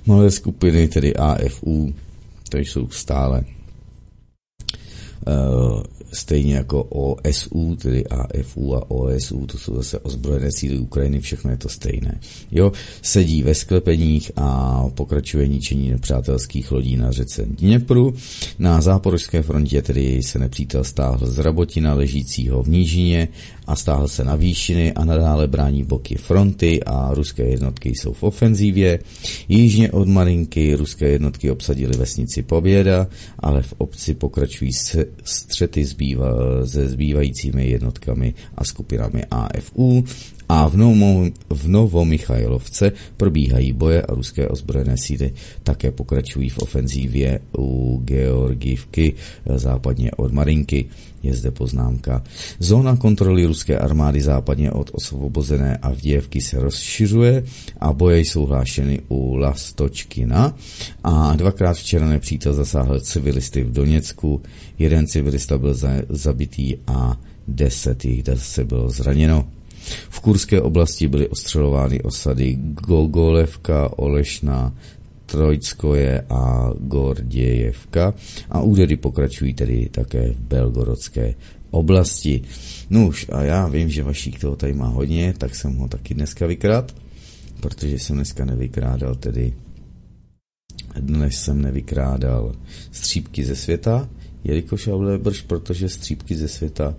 [0.06, 1.94] Malé skupiny, tedy AFU,
[2.48, 3.44] to jsou stále
[6.12, 11.56] stejně jako OSU, tedy AFU a OSU, to jsou zase ozbrojené síly Ukrajiny, všechno je
[11.56, 12.20] to stejné.
[12.52, 18.14] Jo, sedí ve sklepeních a pokračuje ničení nepřátelských lodí na řece Dněpru.
[18.58, 23.28] Na záporožské frontě tedy se nepřítel stáhl z Rabotina ležícího v nížině
[23.66, 28.22] a stáhl se na výšiny a nadále brání boky fronty a ruské jednotky jsou v
[28.22, 28.98] ofenzívě.
[29.48, 33.06] Jižně od Marinky ruské jednotky obsadily vesnici Poběda,
[33.38, 34.72] ale v obci pokračují
[35.24, 36.34] střety zbýva,
[36.66, 40.04] se zbývajícími jednotkami a skupinami AFU
[40.48, 45.32] a v, Novo, v Novomichajlovce probíhají boje a ruské ozbrojené síly
[45.62, 49.14] také pokračují v ofenzívě u Georgivky
[49.56, 50.86] západně od Marinky.
[51.22, 52.22] Je zde poznámka.
[52.58, 57.44] Zóna kontroly ruské armády západně od osvobozené Avděvky se rozšiřuje
[57.80, 60.54] a boje jsou hlášeny u Lastočkina
[61.04, 64.42] a dvakrát včera nepřítel zasáhl civilisty v Doněcku.
[64.78, 69.55] Jeden civilista byl za, zabitý a deset jich se bylo zraněno.
[70.08, 74.74] V Kurské oblasti byly ostřelovány osady Gogolevka, Olešna,
[75.26, 78.14] Trojckoje a Gordějevka
[78.50, 81.34] a údery pokračují tedy také v Belgorodské
[81.70, 82.42] oblasti.
[82.90, 86.46] Nuž a já vím, že vašich toho tady má hodně, tak jsem ho taky dneska
[86.46, 86.94] vykrát,
[87.60, 89.52] protože jsem dneska nevykrádal tedy
[91.00, 92.54] dnes jsem nevykrádal
[92.90, 94.08] střípky ze světa,
[94.44, 96.94] jelikož ale brž, protože střípky ze světa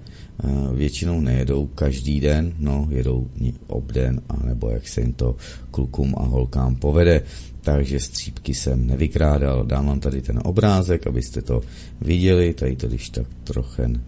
[0.73, 3.27] většinou nejedou každý den, no jedou
[3.67, 5.35] obden, anebo jak se jim to
[5.71, 7.23] klukům a holkám povede
[7.67, 9.65] takže střípky jsem nevykrádal.
[9.65, 11.61] Dám vám tady ten obrázek, abyste to
[12.01, 14.03] viděli, tady to když tak trochen,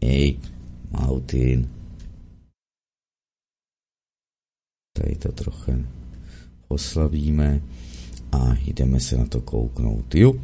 [0.00, 0.36] ej,
[0.90, 1.68] Mautin,
[4.92, 5.88] tady to trochen
[6.68, 7.60] oslabíme
[8.32, 10.14] a jdeme se na to kouknout.
[10.14, 10.34] Jo.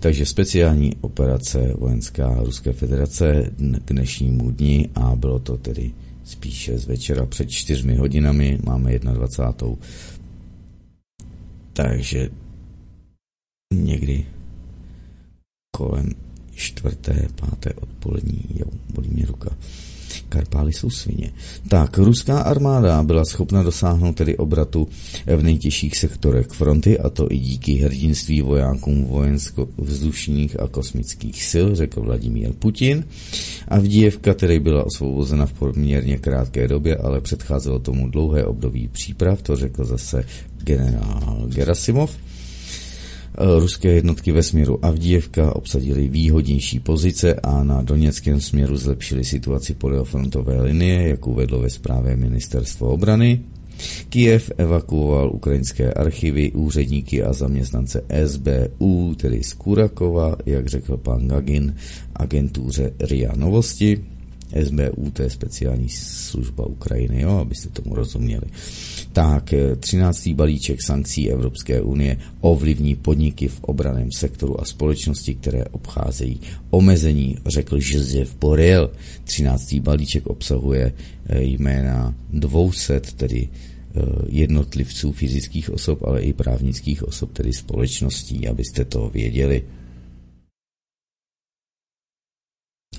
[0.00, 3.50] Takže speciální operace vojenská Ruské federace
[3.84, 5.92] k dnešnímu dni a bylo to tedy
[6.24, 9.76] spíše z večera před čtyřmi hodinami, máme 21
[11.72, 12.30] takže
[13.74, 14.26] někdy
[15.76, 16.10] kolem
[16.54, 19.50] čtvrté, páté odpolední, jo, bolí mě ruka.
[20.28, 21.30] Karpály jsou svině.
[21.68, 24.88] Tak, ruská armáda byla schopna dosáhnout tedy obratu
[25.26, 32.00] v nejtěžších sektorech fronty a to i díky hrdinství vojákům vojensko-vzdušních a kosmických sil, řekl
[32.00, 33.04] Vladimír Putin.
[33.68, 39.42] A Vdíjevka tedy byla osvobozena v poměrně krátké době, ale předcházelo tomu dlouhé období příprav,
[39.42, 40.24] to řekl zase
[40.64, 42.27] generál Gerasimov.
[43.40, 49.74] Eh, ruské jednotky ve směru Avdíjevka obsadily výhodnější pozice a na doněckém směru zlepšili situaci
[49.74, 53.40] podél frontové linie, jak uvedlo ve zprávě ministerstvo obrany.
[54.08, 61.76] Kijev evakuoval ukrajinské archivy, úředníky a zaměstnance SBU, tedy z Kurakova, jak řekl pan Gagin,
[62.14, 64.04] agentuře RIA Novosti.
[64.64, 68.46] SBU, to je speciální služba Ukrajiny, jo, abyste tomu rozuměli.
[69.12, 70.26] Tak 13.
[70.26, 77.36] Eh, balíček sankcí Evropské unie ovlivní podniky v obraném sektoru a společnosti, které obcházejí omezení,
[77.46, 78.90] řekl Josef Borel.
[79.24, 79.74] 13.
[79.80, 80.92] balíček obsahuje
[81.26, 88.84] eh, jména 200, tedy eh, jednotlivců fyzických osob, ale i právnických osob, tedy společností, abyste
[88.84, 89.62] to věděli.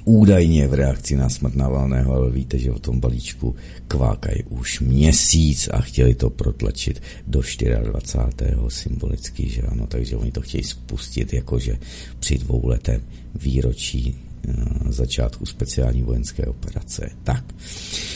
[0.10, 3.56] Údajně v reakci na smrt Navalného, ale víte, že o tom balíčku
[3.88, 7.42] kvákají už měsíc a chtěli to protlačit do
[7.84, 8.56] 24.
[8.68, 11.78] symbolicky, že ano, takže oni to chtějí spustit jakože
[12.20, 13.02] při dvouletém
[13.36, 14.16] výročí
[14.48, 14.54] eh,
[14.90, 17.10] začátku speciální vojenské operace.
[17.24, 17.44] Tak.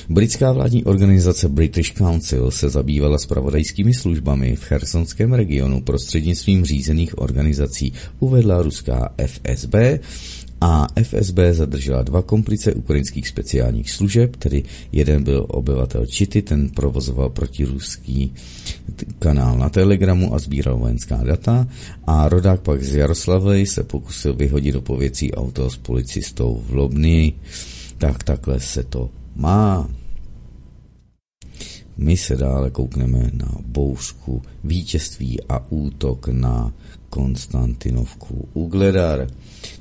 [0.09, 7.93] Britská vládní organizace British Council se zabývala spravodajskými službami v chersonském regionu prostřednictvím řízených organizací,
[8.19, 9.75] uvedla ruská FSB
[10.63, 17.29] a FSB zadržela dva komplice ukrajinských speciálních služeb, tedy jeden byl obyvatel Čity, ten provozoval
[17.29, 18.33] protiruský
[19.19, 21.67] kanál na Telegramu a sbíral vojenská data
[22.07, 27.33] a rodák pak z Jaroslavy se pokusil vyhodit do pověcí auto s policistou v Lobny.
[27.97, 29.89] Tak takhle se to má.
[31.97, 36.73] My se dále koukneme na bouřku vítězství a útok na
[37.09, 39.27] Konstantinovku Ugledar.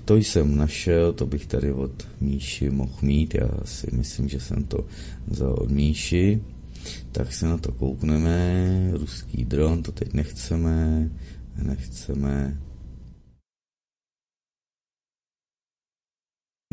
[0.04, 4.64] To jsem našel, to bych tady od Míši mohl mít, já si myslím, že jsem
[4.64, 4.86] to
[5.26, 6.42] vzal od Míši.
[7.12, 11.10] Tak se na to koukneme, ruský dron, to teď nechceme,
[11.62, 12.60] nechceme.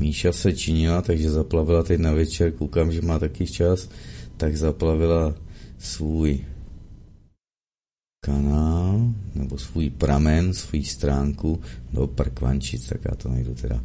[0.02, 3.90] Míša se činila, takže zaplavila teď na večer, koukám, že má taky čas,
[4.38, 5.36] tak zaplavila
[5.78, 6.46] svůj
[8.20, 11.62] kanál, nebo svůj pramen, svůj stránku
[11.94, 13.84] do Parkvančic, tak já to najdu teda.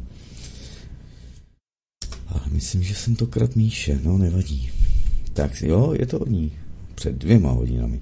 [2.27, 4.69] Ale myslím, že jsem to krat Míše, no nevadí.
[5.33, 6.51] Tak jo, je to od ní.
[6.95, 8.01] Před dvěma hodinami.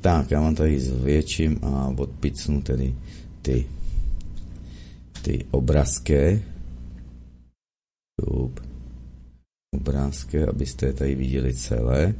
[0.00, 2.94] Tak, já mám tady zvětším a odpicnu tedy
[3.42, 3.66] ty
[5.22, 6.42] ty obrázky.
[9.74, 12.14] Obrázky, abyste je tady viděli celé.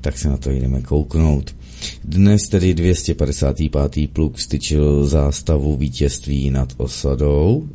[0.00, 1.56] Tak se na to jdeme kouknout.
[2.04, 4.10] Dnes tedy 255.
[4.12, 7.68] pluk styčil zástavu vítězství nad osadou,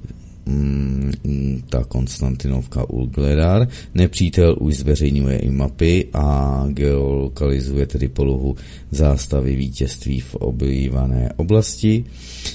[0.45, 3.67] mm, ta Konstantinovka Ulgledar.
[3.93, 8.55] Nepřítel už zveřejňuje i mapy a geolokalizuje tedy polohu
[8.91, 12.05] zástavy vítězství v obývané oblasti.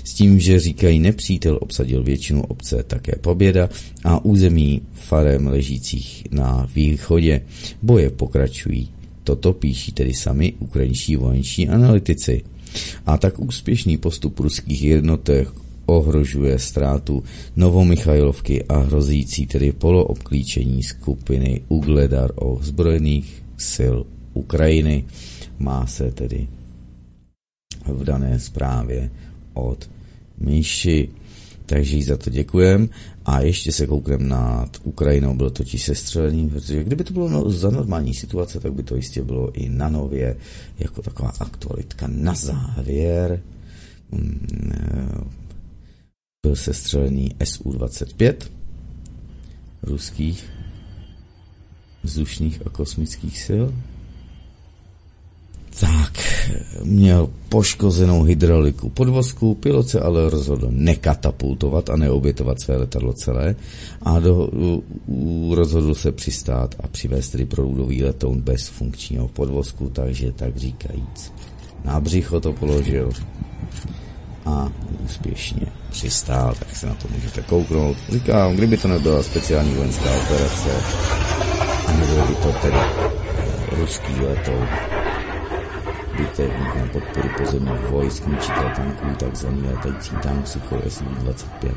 [0.04, 3.68] S tím, že říkají nepřítel obsadil většinu obce, také poběda
[4.04, 7.42] a území farem ležících na východě.
[7.82, 8.95] Boje pokračují.
[9.26, 12.42] Toto píší tedy sami ukrajinští vojenští analytici.
[13.06, 15.48] A tak úspěšný postup ruských jednotek
[15.86, 17.24] ohrožuje ztrátu
[17.56, 23.96] Novomichajlovky a hrozící tedy poloobklíčení skupiny Ugledar o zbrojených sil
[24.34, 25.04] Ukrajiny.
[25.58, 26.46] Má se tedy
[27.86, 29.10] v dané zprávě
[29.54, 29.90] od
[30.38, 31.25] Míši.
[31.66, 32.88] Takže jí za to děkujem.
[33.24, 37.70] A ještě se kouknem nad Ukrajinou, bylo totiž sestřelený, protože kdyby to bylo no, za
[37.70, 40.36] normální situace, tak by to jistě bylo i na nově,
[40.78, 43.42] jako taková aktualitka na závěr.
[44.12, 45.24] Mm, eh,
[46.46, 48.34] byl sestřelený SU-25
[49.82, 50.44] ruských
[52.02, 53.64] vzdušných a kosmických sil
[55.80, 56.12] tak,
[56.82, 63.56] měl poškozenou hydrauliku podvozku, pilot se ale rozhodl nekatapultovat a neobětovat své letadlo celé
[64.02, 64.48] a do,
[65.08, 71.32] u, rozhodl se přistát a přivést tedy průdový letoun bez funkčního podvozku, takže tak říkajíc.
[71.84, 73.10] Na břicho to položil
[74.46, 74.72] a
[75.04, 77.96] úspěšně přistál, tak se na to můžete kouknout.
[78.08, 80.70] Říkám, kdyby to nebyla speciální vojenská operace
[81.86, 82.78] a nebylo by to tedy
[83.70, 84.66] ruský letoun,
[86.16, 91.74] bitevník na podporu pozemních vojsk, ničitel tanků, takzvaný letající tank Suchoi Su-25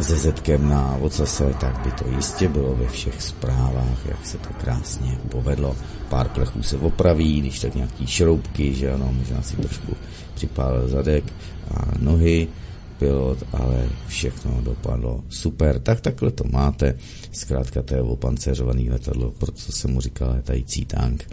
[0.00, 4.48] se zetkem na ocase, tak by to jistě bylo ve všech zprávách, jak se to
[4.60, 5.76] krásně povedlo.
[6.08, 9.96] Pár plechů se opraví, když tak nějaký šroubky, že ano, možná si trošku
[10.34, 11.24] připálil zadek
[11.70, 12.48] a nohy
[12.98, 15.80] pilot, ale všechno dopadlo super.
[15.80, 16.98] Tak takhle to máte.
[17.32, 21.26] Zkrátka to je opanceřovaný letadlo, proto se mu říká letající tank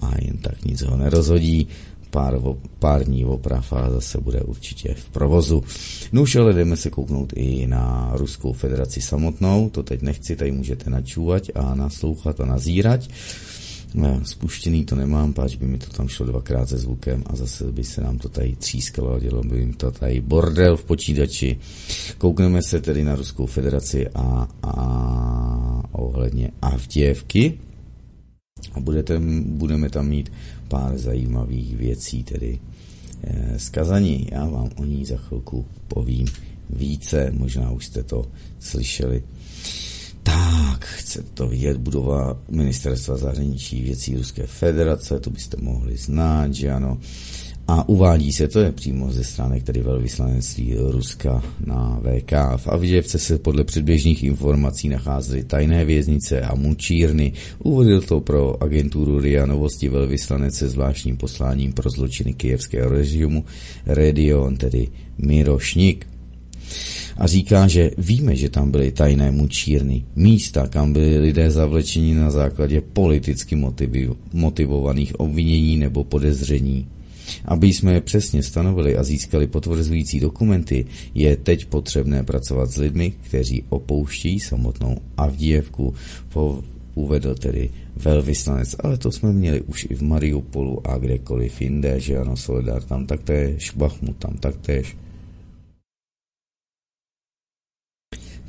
[0.00, 1.68] a jen tak nic ho nerozhodí.
[2.10, 2.40] Pár,
[2.78, 5.62] pár dní oprav a zase bude určitě v provozu.
[6.12, 10.52] No už ale jdeme se kouknout i na Ruskou federaci samotnou, to teď nechci, tady
[10.52, 13.00] můžete načúvat a naslouchat a nazírat.
[13.94, 17.72] No, spuštěný to nemám, páč by mi to tam šlo dvakrát se zvukem a zase
[17.72, 21.58] by se nám to tady třískalo a dělo by jim to tady bordel v počítači.
[22.18, 27.58] Koukneme se tedy na Ruskou federaci a, a ohledně Avděvky
[28.72, 30.32] a budete, budeme tam mít
[30.68, 32.58] pár zajímavých věcí, tedy
[33.22, 34.28] eh, zkazaní.
[34.32, 36.26] Já vám o ní za chvilku povím
[36.70, 38.24] více, možná už jste to
[38.58, 39.22] slyšeli.
[40.22, 46.70] Tak, chcete to vidět, budova ministerstva zahraničí věcí Ruské federace, to byste mohli znát, že
[46.70, 46.98] ano.
[47.70, 52.32] A uvádí se, to je přímo ze strany tedy velvyslanectví Ruska na VK.
[52.56, 57.32] V Avděvce se podle předběžných informací nacházely tajné věznice a mučírny.
[57.58, 63.44] Uvedl to pro agenturu RIA Novosti velvyslanec se zvláštním posláním pro zločiny kijevského režimu
[63.86, 64.88] Redion, tedy
[65.18, 66.06] Mirošnik
[67.16, 72.30] a říká, že víme, že tam byly tajné mučírny, místa, kam byli lidé zavlečeni na
[72.30, 73.58] základě politicky
[74.32, 76.86] motivovaných obvinění nebo podezření.
[77.44, 83.12] Aby jsme je přesně stanovili a získali potvrzující dokumenty, je teď potřebné pracovat s lidmi,
[83.20, 85.94] kteří opouštějí samotnou Avdijevku,
[86.28, 86.62] po,
[86.94, 92.18] uvedl tedy velvyslanec, ale to jsme měli už i v Mariupolu a kdekoliv jinde, že
[92.18, 94.96] ano, Soledar tam taktéž, Bachmut tam taktéž.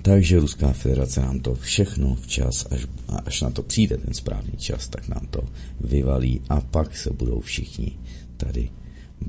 [0.02, 2.88] Takže Ruská federace nám to všechno včas, až,
[3.26, 5.44] až na to přijde ten správný čas, tak nám to
[5.82, 7.98] vyvalí a pak se budou všichni
[8.40, 8.70] tady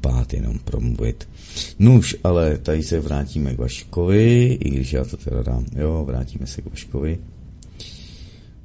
[0.02, 1.28] bát jenom promluvit.
[1.78, 6.46] Nuž, ale tady se vrátíme k Vaškovi, i když já to teda dám, jo, vrátíme
[6.46, 7.18] se k Vaškovi.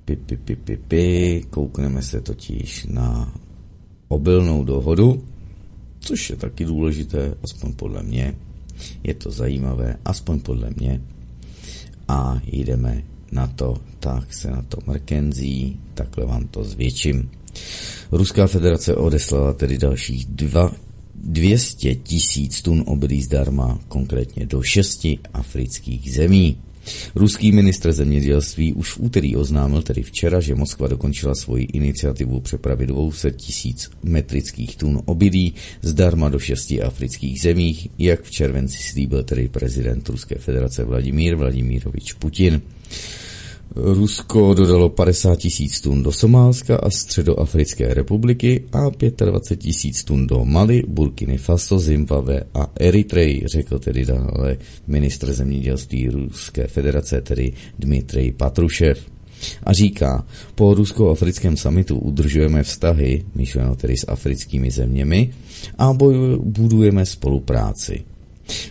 [0.05, 1.45] Pi, pi, pi, pi, pi.
[1.49, 3.33] Koukneme se totiž na
[4.07, 5.23] obilnou dohodu,
[5.99, 8.35] což je taky důležité, aspoň podle mě.
[9.03, 11.01] Je to zajímavé, aspoň podle mě
[12.07, 17.29] a jdeme na to, tak se na to mrkenzí, takhle vám to zvětším.
[18.11, 20.71] Ruská federace odeslala tedy dalších dva,
[21.15, 26.57] 200 tisíc tun obilí zdarma, konkrétně do šesti afrických zemí.
[27.15, 32.87] Ruský ministr zemědělství už v úterý oznámil, tedy včera, že Moskva dokončila svoji iniciativu přepravy
[32.87, 39.47] 200 tisíc metrických tun obilí zdarma do šesti afrických zemích, jak v červenci slíbil tedy
[39.47, 42.61] prezident Ruské federace Vladimír Vladimírovič Putin.
[43.75, 48.89] Rusko dodalo 50 tisíc tun do Somálska a Středoafrické republiky a
[49.25, 54.57] 25 tisíc tun do Mali, Burkiny Faso, Zimbabwe a Eritrej, řekl tedy dále
[54.87, 59.05] ministr zemědělství Ruské federace, tedy Dmitrej Patrušev.
[59.63, 65.33] A říká, po rusko-africkém samitu udržujeme vztahy, myšleno tedy s africkými zeměmi,
[65.77, 65.93] a
[66.39, 68.03] budujeme spolupráci.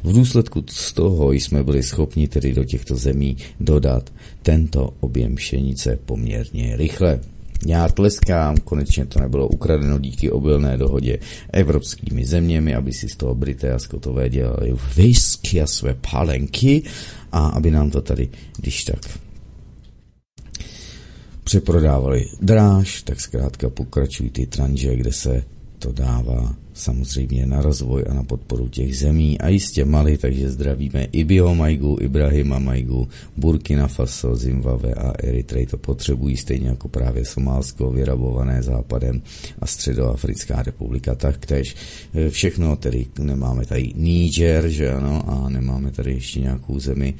[0.05, 4.13] V důsledku z toho jsme byli schopni tedy do těchto zemí dodat
[4.43, 7.21] tento objem pšenice poměrně rychle.
[7.67, 11.19] Já tleskám, konečně to nebylo ukradeno díky obilné dohodě
[11.53, 16.83] evropskými zeměmi, aby si z toho Brité a Skotové dělali whisky a své palenky
[17.33, 19.19] a aby nám to tady, když tak
[21.45, 25.45] přeprodávali dráž, tak zkrátka pokračují ty tranže, kde se
[25.79, 31.05] to dává samozřejmě na rozvoj a na podporu těch zemí a jistě Mali, takže zdravíme
[31.13, 37.25] i Bio Majgu, Ibrahima Majgu, Burkina Faso, Zimbabwe a Eritrej to potřebují stejně jako právě
[37.25, 39.23] Somálsko vyrabované západem
[39.59, 41.77] a Středoafrická republika taktéž.
[42.15, 47.15] E, všechno tedy nemáme tady Niger, že ano, a nemáme tady ještě nějakou zemi,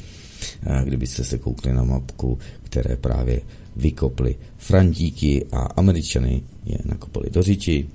[0.85, 3.41] kdybyste se koukli na mapku, které právě
[3.77, 7.87] vykopli Frantíky a Američany je nakopali do řiči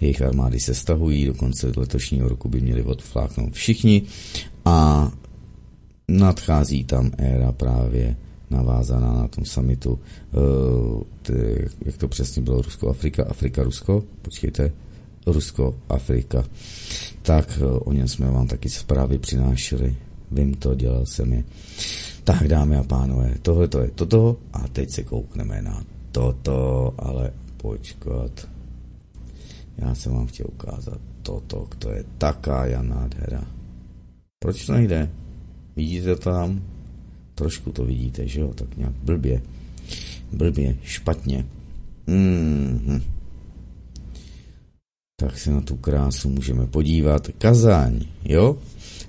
[0.00, 4.02] jejich armády se stahují, do konce letošního roku by měli odfláknout všichni
[4.64, 5.10] a
[6.08, 8.16] nadchází tam éra právě
[8.50, 9.98] navázaná na tom samitu,
[11.30, 14.72] eh, jak to přesně bylo, Rusko-Afrika, Afrika-Rusko, počkejte,
[15.26, 16.44] Rusko-Afrika.
[17.22, 19.96] Tak eh, o něm jsme vám taky zprávy přinášeli,
[20.30, 21.44] vím to, dělal jsem je.
[22.24, 25.82] Tak dámy a pánové, tohle to je toto a teď se koukneme na
[26.12, 28.55] toto, ale počkat.
[29.78, 33.44] Já jsem vám chtěl ukázat toto, to je taká nádhera.
[34.38, 35.10] Proč to nejde?
[35.76, 36.62] Vidíte to tam?
[37.34, 38.54] Trošku to vidíte, že jo?
[38.54, 39.42] Tak nějak blbě.
[40.32, 41.46] Blbě, špatně.
[42.08, 43.02] Mm-hmm.
[45.20, 47.28] Tak se na tu krásu můžeme podívat.
[47.38, 48.56] Kazaň, jo?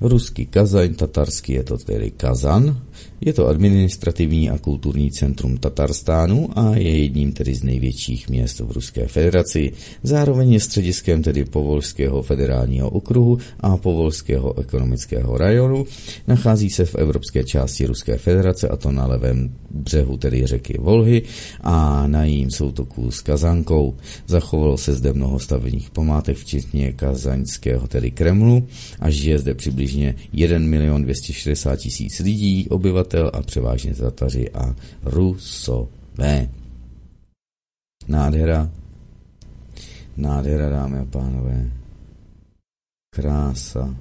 [0.02, 2.82] Ruský Kazaň, tatarsky je to tedy Kazan.
[3.22, 8.72] Je to administrativní a kulturní centrum Tatarstánu a je jedním tedy z největších měst v
[8.72, 9.72] Ruské federaci.
[10.04, 15.86] Zároveň je střediskem tedy Povolského federálního okruhu a Povolského ekonomického rajonu.
[16.28, 21.22] Nachází se v evropské části Ruské federace a to na levém břehu tedy řeky Volhy
[21.62, 23.96] a na jím soutoku s Kazankou.
[24.28, 28.68] Zachovalo se zde mnoho stavebních památek, včetně kazaňského tedy Kremlu
[29.00, 32.68] a žije zde přibližně 1 milion 260 tisíc lidí,
[33.34, 36.50] a převážně Tataři a Rusové.
[38.08, 38.72] Nádhera.
[40.18, 41.72] Nádhera, dámy a pánové.
[43.16, 43.96] Krása.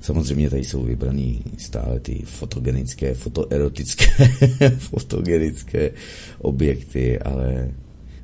[0.00, 4.06] Samozřejmě tady jsou vybraný stále ty fotogenické, fotoerotické,
[4.78, 5.90] fotogenické
[6.38, 7.70] objekty, ale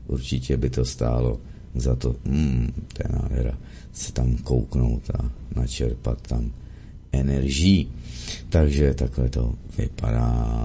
[0.06, 1.40] určitě by to stálo
[1.74, 3.58] za to, mm, to je nádhera,
[3.92, 6.52] se tam kouknout a načerpat tam
[7.12, 7.92] energií.
[8.48, 10.58] Takže takhle to vypadá.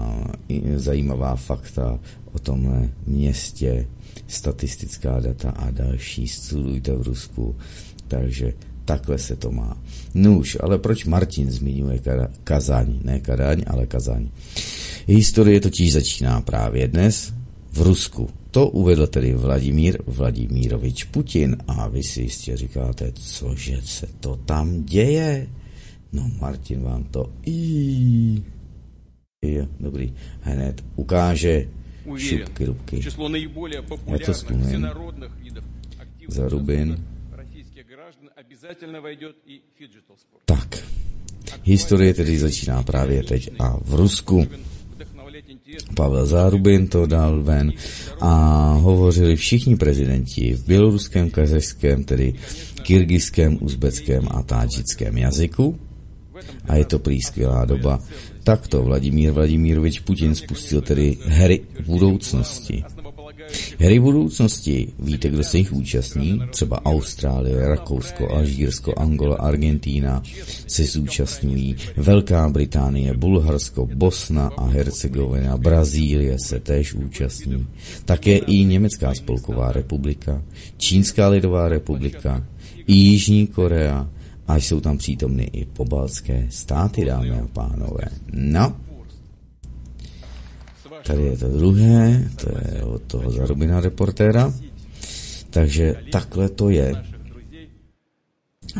[0.76, 1.98] Zajímavá fakta
[2.32, 3.86] o tomhle městě,
[4.26, 7.56] statistická data a další studujte v Rusku.
[8.08, 8.52] Takže
[8.84, 9.76] takhle se to má.
[10.14, 12.00] Nuž, ale proč Martin zmiňuje
[12.44, 12.98] Kazaň?
[13.04, 14.28] Ne Kadaň, ale Kazaň.
[15.06, 17.32] Historie totiž začíná právě dnes
[17.72, 18.28] v Rusku.
[18.50, 24.84] To uvedl tedy Vladimír Vladimírovič Putin a vy si jistě říkáte, cože se to tam
[24.84, 25.46] děje?
[26.12, 28.42] No Martin vám to i
[29.42, 30.14] Jo, dobrý.
[30.40, 31.68] Hned ukáže
[32.16, 33.00] šupky rubky.
[34.06, 34.88] Já to ztlumím.
[36.28, 37.04] Zarubin.
[40.44, 40.84] Tak.
[41.64, 44.46] Historie tedy začíná právě teď a v Rusku.
[45.94, 47.72] Pavel Zárubin to dal ven
[48.20, 52.34] a hovořili všichni prezidenti v běloruském, kazašském, tedy
[52.82, 55.78] kyrgyzském, uzbeckém a tádžickém jazyku.
[56.68, 58.00] A je to prý skvělá doba.
[58.42, 62.84] Takto Vladimír Vladimírovič Putin spustil tedy hry budoucnosti.
[63.78, 66.42] Hry budoucnosti, víte, kdo se jich účastní?
[66.50, 70.22] Třeba Austrálie, Rakousko, Alžírsko, Angola, Argentína
[70.66, 77.66] se zúčastňují, Velká Británie, Bulharsko, Bosna a Hercegovina, Brazílie se též účastní,
[78.04, 80.42] také i Německá spolková republika,
[80.76, 82.46] Čínská lidová republika,
[82.86, 84.10] i Jižní Korea,
[84.48, 88.04] a jsou tam přítomny i pobalské státy, dámy a pánové.
[88.32, 88.76] No,
[91.06, 94.54] Tady je to druhé, to je od toho Zarubina reportéra.
[95.50, 96.92] Takže takhle to je.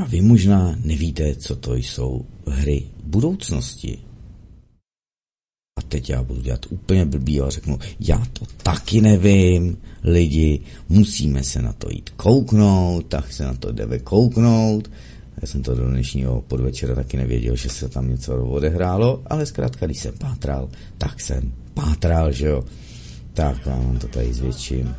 [0.03, 3.99] A vy možná nevíte, co to jsou hry budoucnosti.
[5.79, 11.45] A teď já budu dělat úplně blbý a řeknu, já to taky nevím, lidi, musíme
[11.45, 14.91] se na to jít kouknout, tak se na to jdeme kouknout.
[15.43, 19.87] Já jsem to do dnešního podvečera taky nevěděl, že se tam něco odehrálo, ale zkrátka,
[19.87, 20.69] když jsem pátral,
[20.99, 22.65] tak jsem pátral, že jo.
[23.33, 24.95] Tak vám to tady zvětším.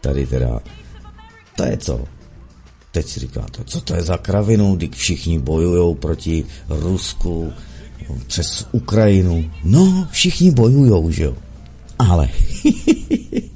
[0.00, 0.60] Tady teda,
[1.56, 2.04] to je co?
[2.92, 7.52] Teď si říkáte, co to je za kravinu, když všichni bojují proti Rusku
[8.26, 9.50] přes Ukrajinu.
[9.64, 11.36] No, všichni bojují, že jo.
[11.98, 12.28] Ale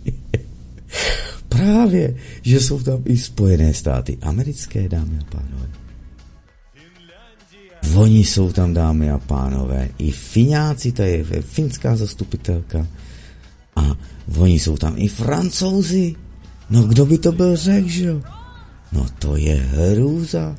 [1.49, 5.64] právě, že jsou tam i Spojené státy americké, dámy a pánové.
[7.95, 12.87] Oni jsou tam, dámy a pánové, i Fináci, to je finská zastupitelka.
[13.77, 13.97] A
[14.39, 16.15] oni jsou tam i Francouzi.
[16.71, 18.23] No kdo by to byl řekl, že jo?
[18.93, 20.57] No to je hrůza.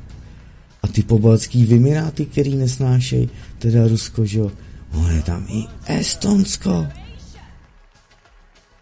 [0.82, 4.52] A ty pobalský vymiráty, který nesnášej, teda Rusko, že jo?
[4.92, 6.86] On je tam i Estonsko.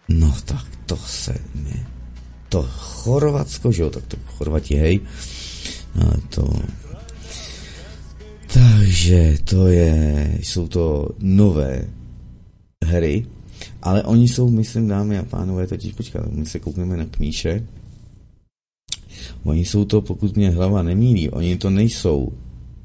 [0.09, 1.85] No tak to se mi...
[2.49, 3.89] To Chorvatsko, že jo?
[3.89, 4.99] Tak to Chorvati, hej.
[6.29, 6.53] To
[8.53, 11.87] takže to je, jsou to nové
[12.85, 13.25] hry,
[13.81, 17.63] ale oni jsou, myslím, dámy a pánové, totiž počkat, my se koukneme na kníše.
[19.43, 22.31] Oni jsou to, pokud mě hlava nemílí, oni to nejsou.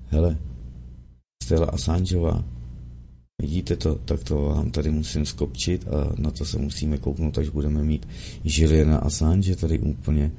[0.08, 0.36] Hele,
[1.42, 2.44] Stella Assangeová.
[3.42, 7.48] Vidíte to, tak to vám tady musím skopčit a na to se musíme kouknout, až
[7.48, 8.08] budeme mít
[8.44, 10.32] Juliana Assange tady úplně.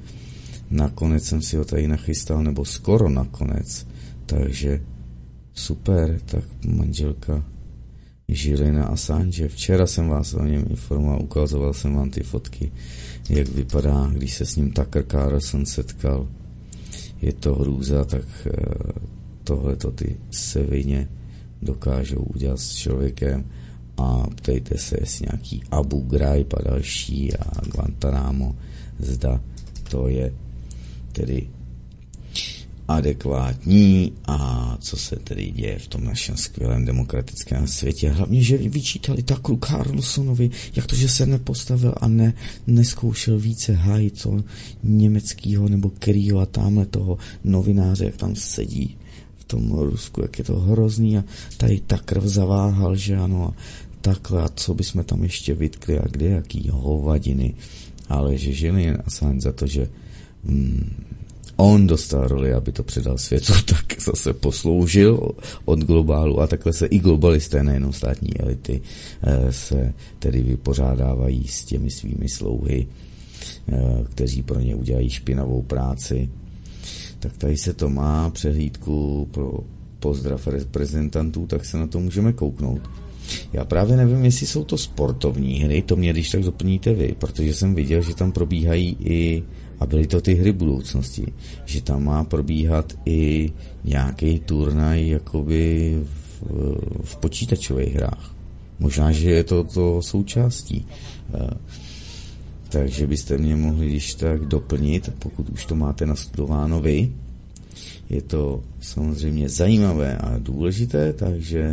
[0.70, 3.86] Nakonec jsem si ho tady nachystal, nebo skoro nakonec.
[4.26, 4.80] Takže
[5.54, 7.44] Super, tak manželka
[8.28, 9.48] Žilina Assange.
[9.48, 12.72] Včera jsem vás o něm informoval, ukazoval jsem vám ty fotky,
[13.30, 16.28] jak vypadá, když se s ním Tucker Carlson setkal.
[17.22, 18.52] Je to hrůza, tak eh,
[19.44, 21.08] tohle to ty sevině
[21.62, 23.44] dokážou udělat s člověkem
[23.96, 28.56] a ptejte se, jestli nějaký Abu Ghraib a další a Guantanamo,
[28.98, 29.40] zda
[29.90, 30.32] to je
[31.12, 31.48] tedy
[32.88, 38.10] adekvátní a co se tedy děje v tom našem skvělém demokratickém světě.
[38.10, 42.34] Hlavně, že vyčítali Takru Carlsonovi, jak to, že se nepostavil a ne,
[42.66, 44.44] neskoušel více hájit co
[44.82, 48.96] německého nebo kterýho a tamhle toho novináře, jak tam sedí
[49.36, 51.24] v tom Rusku, jak je to hrozný a
[51.56, 53.54] tady krv zaváhal, že ano a
[54.00, 57.54] takhle a co bychom tam ještě vytkli a kde jaký hovadiny,
[58.08, 59.88] ale že jen Assange za to, že
[60.44, 61.04] hmm,
[61.62, 65.30] on dostal roli, aby to předal světu, tak zase posloužil
[65.64, 68.80] od globálu a takhle se i globalisté, nejenom státní elity,
[69.22, 72.86] eh, se tedy vypořádávají s těmi svými slouhy,
[73.68, 76.30] eh, kteří pro ně udělají špinavou práci.
[77.18, 79.52] Tak tady se to má přehlídku pro
[79.98, 82.90] pozdrav reprezentantů, tak se na to můžeme kouknout.
[83.52, 87.54] Já právě nevím, jestli jsou to sportovní hry, to mě když tak doplníte vy, protože
[87.54, 89.42] jsem viděl, že tam probíhají i
[89.82, 91.26] a byly to ty hry budoucnosti,
[91.64, 93.52] že tam má probíhat i
[93.84, 96.42] nějaký turnaj jakoby v,
[97.04, 98.34] v počítačových hrách.
[98.78, 100.86] Možná, že je to, to součástí.
[101.34, 101.50] Eh,
[102.68, 107.12] takže byste mě mohli když tak doplnit, pokud už to máte nastudováno vy,
[108.10, 111.72] je to samozřejmě zajímavé a důležité, takže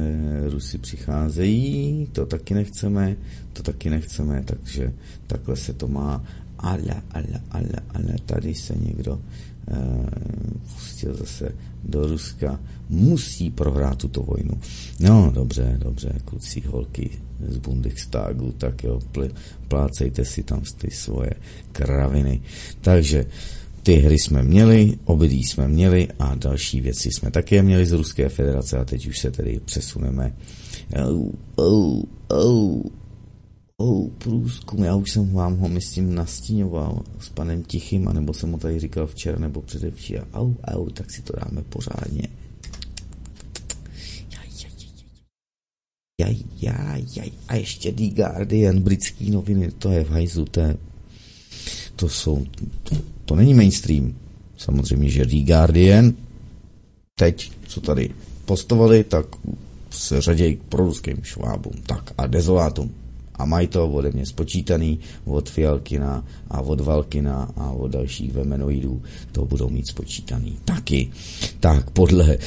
[0.49, 3.15] Rusy přicházejí, to taky nechceme,
[3.53, 4.93] to taky nechceme, takže
[5.27, 6.23] takhle se to má.
[6.59, 9.19] Ale, ale, ale, ale, tady se někdo
[9.67, 9.75] eh,
[10.75, 14.59] pustil zase do Ruska, musí prohrát tuto vojnu.
[14.99, 17.09] No, dobře, dobře, kluci, holky
[17.47, 19.31] z Bundestagu, tak jo, pl-
[19.67, 21.31] plácejte si tam ty svoje
[21.71, 22.41] kraviny.
[22.81, 23.25] Takže
[23.83, 28.29] ty hry jsme měli, obydlí jsme měli a další věci jsme také měli z Ruské
[28.29, 30.33] federace a teď už se tedy přesuneme.
[33.81, 38.57] Oh, průzkum, já už jsem vám ho, myslím, nastíňoval s panem Tichým, anebo jsem mu
[38.57, 40.17] tady říkal včera nebo předevčí.
[40.17, 42.27] Au, au, tak si to dáme pořádně.
[46.21, 47.31] Jaj, jaj, jaj.
[47.47, 50.77] A ještě The Guardian, britský noviny, to je v hajzu, to, je,
[51.95, 52.45] to jsou,
[52.83, 54.15] to, to není mainstream.
[54.57, 56.13] Samozřejmě, že The Guardian
[57.15, 58.09] teď, co tady
[58.45, 59.25] postovali, tak
[59.89, 61.73] se řadějí k proruským švábům.
[61.85, 62.91] Tak a dezolátům
[63.39, 69.01] a mají to ode mě spočítaný od Fialkina a od Valkina a od dalších vemenoidů
[69.31, 71.09] to budou mít spočítaný taky.
[71.59, 72.37] Tak podle eh,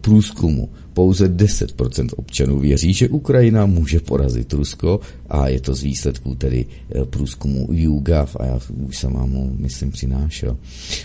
[0.00, 6.34] průzkumu pouze 10% občanů věří, že Ukrajina může porazit Rusko a je to z výsledků
[6.34, 10.56] tedy eh, průzkumu YouGov a já už jsem vám ho, myslím, přinášel.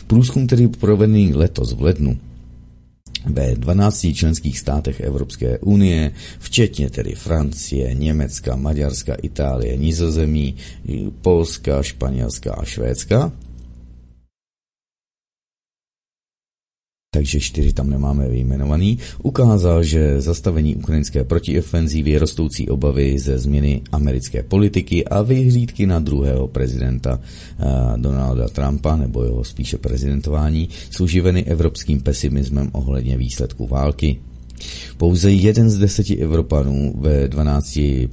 [0.07, 2.17] Průzkum, který provedený letos v lednu
[3.25, 10.55] ve 12 členských státech Evropské unie, včetně tedy Francie, Německa, Maďarska, Itálie, Nizozemí,
[11.21, 13.31] Polska, Španělska a Švédska,
[17.11, 24.43] takže čtyři tam nemáme vyjmenovaný, ukázal, že zastavení ukrajinské protiofenzívy, rostoucí obavy ze změny americké
[24.43, 31.43] politiky a vyhlídky na druhého prezidenta uh, Donalda Trumpa, nebo jeho spíše prezidentování, jsou živeny
[31.43, 34.19] evropským pesimismem ohledně výsledku války.
[34.97, 38.09] Pouze jeden z deseti Evropanů ve 12 mm,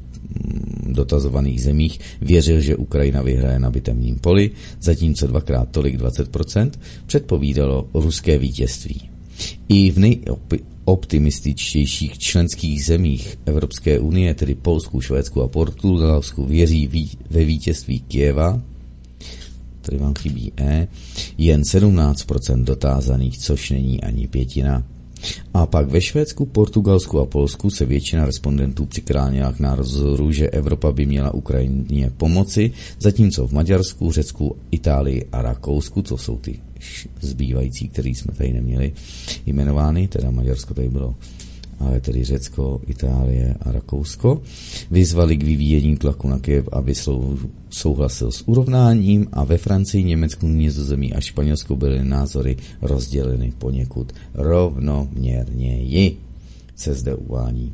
[0.86, 6.70] dotazovaných zemích věřil, že Ukrajina vyhraje na bitevním poli, zatímco dvakrát tolik 20%
[7.06, 9.10] předpovídalo ruské vítězství.
[9.68, 18.00] I v nejoptimističtějších členských zemích Evropské unie, tedy Polsku, Švédsku a Portugalsku, věří ve vítězství
[18.00, 18.62] Kieva,
[19.82, 20.88] tady vám chybí E,
[21.38, 24.84] jen 17% dotázaných, což není ani pětina.
[25.54, 30.92] A pak ve Švédsku, Portugalsku a Polsku se většina respondentů přikránila k názoru, že Evropa
[30.92, 36.58] by měla Ukrajině pomoci, zatímco v Maďarsku, Řecku, Itálii a Rakousku, to jsou ty
[37.20, 38.92] zbývající, který jsme tady neměli
[39.46, 41.14] jmenovány, teda Maďarsko tady bylo
[41.80, 44.42] ale tedy Řecko, Itálie a Rakousko,
[44.90, 46.94] vyzvali k vyvíjení tlaku na Kiev, aby
[47.70, 56.16] souhlasil s urovnáním a ve Francii, Německu, Nizozemí a Španělsku byly názory rozděleny poněkud rovnoměrněji,
[56.76, 57.72] se zde uvání.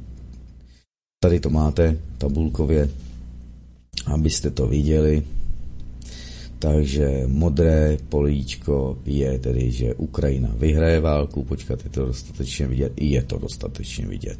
[1.23, 2.91] Tady to máte tabulkově,
[4.07, 5.23] abyste to viděli.
[6.63, 13.07] Takže modré políčko je tedy, že Ukrajina vyhraje válku, počkat, je to dostatečně vidět, i
[13.07, 14.39] je to dostatečně vidět.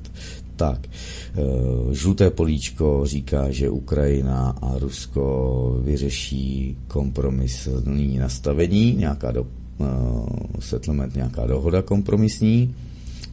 [0.57, 10.27] Tak, eh, žluté políčko říká, že Ukrajina a Rusko vyřeší kompromisní nastavení, nějaká do, uh,
[10.61, 12.75] settlement, nějaká dohoda kompromisní,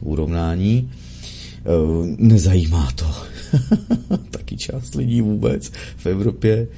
[0.00, 0.90] urovnání.
[1.60, 3.06] Uh, nezajímá to
[4.30, 6.68] taky část lidí vůbec v Evropě.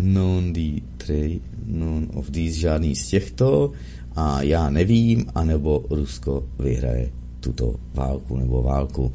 [0.00, 3.72] Non di tre, non of these, žádný z těchto
[4.16, 7.10] a já nevím, anebo Rusko vyhraje
[7.40, 9.12] tuto válku nebo válku.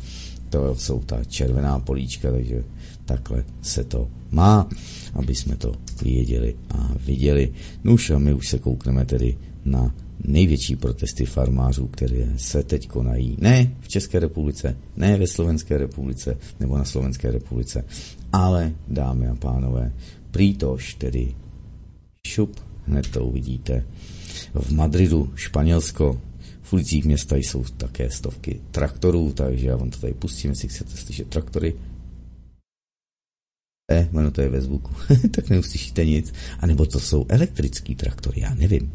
[0.49, 2.63] To jsou ta červená políčka, takže
[3.05, 4.69] takhle se to má,
[5.13, 7.53] aby jsme to věděli a viděli.
[7.83, 13.37] Nuž a my už se koukneme tedy na největší protesty farmářů, které se teď konají.
[13.39, 17.85] Ne v České republice, ne ve Slovenské republice nebo na Slovenské republice,
[18.33, 19.93] ale dámy a pánové,
[20.35, 21.31] Prítoš, tedy
[22.27, 23.87] šup, hned to uvidíte.
[24.53, 26.21] V Madridu, Španělsko,
[26.61, 30.97] v ulicích města jsou také stovky traktorů, takže já vám to tady pustím, jestli chcete
[30.97, 31.73] slyšet traktory.
[33.91, 34.91] E, ono to je ve zvuku,
[35.31, 36.33] tak neuslyšíte nic.
[36.59, 38.93] A nebo to jsou elektrický traktory, já nevím.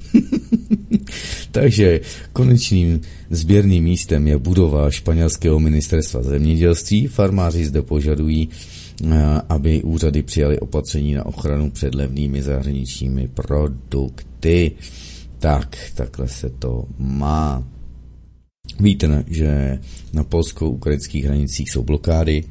[1.50, 2.00] takže
[2.32, 7.06] konečným sběrným místem je budova španělského ministerstva zemědělství.
[7.06, 8.48] Farmáři zde požadují
[9.48, 14.72] aby úřady přijaly opatření na ochranu před levnými zahraničními produkty.
[15.38, 17.64] Tak, takhle se to má.
[18.80, 19.78] Víte, že
[20.12, 22.44] na polsko-ukrajinských hranicích jsou blokády.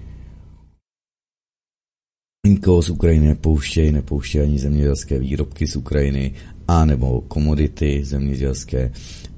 [2.47, 6.33] Nikoho z Ukrajiny nepouštějí, nepouštějí ani zemědělské výrobky z Ukrajiny,
[6.67, 8.91] a nebo komodity zemědělské.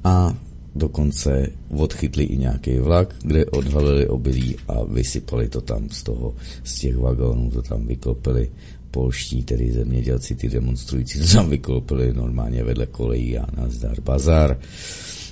[0.03, 0.37] A
[0.75, 6.79] dokonce odchytli i nějaký vlak, kde odhalili obilí a vysypali to tam z toho, z
[6.79, 8.51] těch vagónů, to tam vyklopili
[8.91, 14.59] polští, tedy zemědělci, ty demonstrující, to tam vyklopili normálně vedle kolejí a nazdar bazar.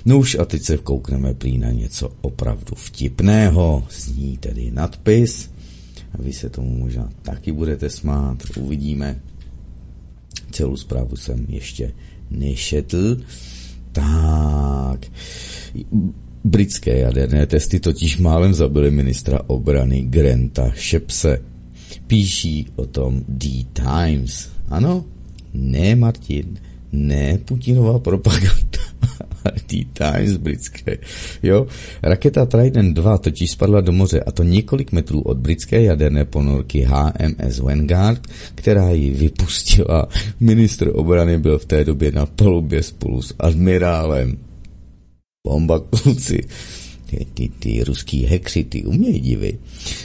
[0.04, 5.50] No už a teď se koukneme prý na něco opravdu vtipného, zní tedy nadpis,
[6.12, 9.20] a vy se tomu možná taky budete smát, uvidíme.
[10.50, 11.92] Celou zprávu jsem ještě
[12.30, 13.16] nešetl.
[13.92, 15.06] Tak,
[16.44, 21.38] britské jaderné testy totiž málem zabily ministra obrany Granta Shepse.
[22.06, 24.48] Píší o tom The Times.
[24.68, 25.04] Ano,
[25.54, 26.58] ne Martin,
[26.92, 28.80] ne Putinová propaganda.
[29.44, 30.98] The Times britské.
[31.42, 31.66] Jo?
[32.02, 36.88] Raketa Trident 2 totiž spadla do moře a to několik metrů od britské jaderné ponorky
[36.88, 40.08] HMS Vanguard, která ji vypustila.
[40.40, 44.38] Ministr obrany byl v té době na palubě spolu s admirálem.
[45.46, 46.40] Bomba kluci
[47.10, 49.58] ty, ty, ty ruský hekři, ty umějí divy.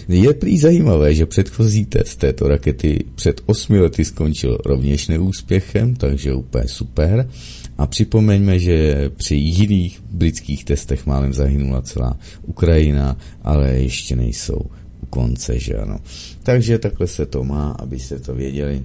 [0.08, 6.34] Je prý zajímavé, že předchozí test této rakety před osmi lety skončil rovněž neúspěchem, takže
[6.34, 7.30] úplně super.
[7.78, 14.59] A připomeňme, že při jiných britských testech málem zahynula celá Ukrajina, ale ještě nejsou
[15.01, 15.99] u konce, že ano.
[16.43, 18.84] Takže takhle se to má, abyste to věděli.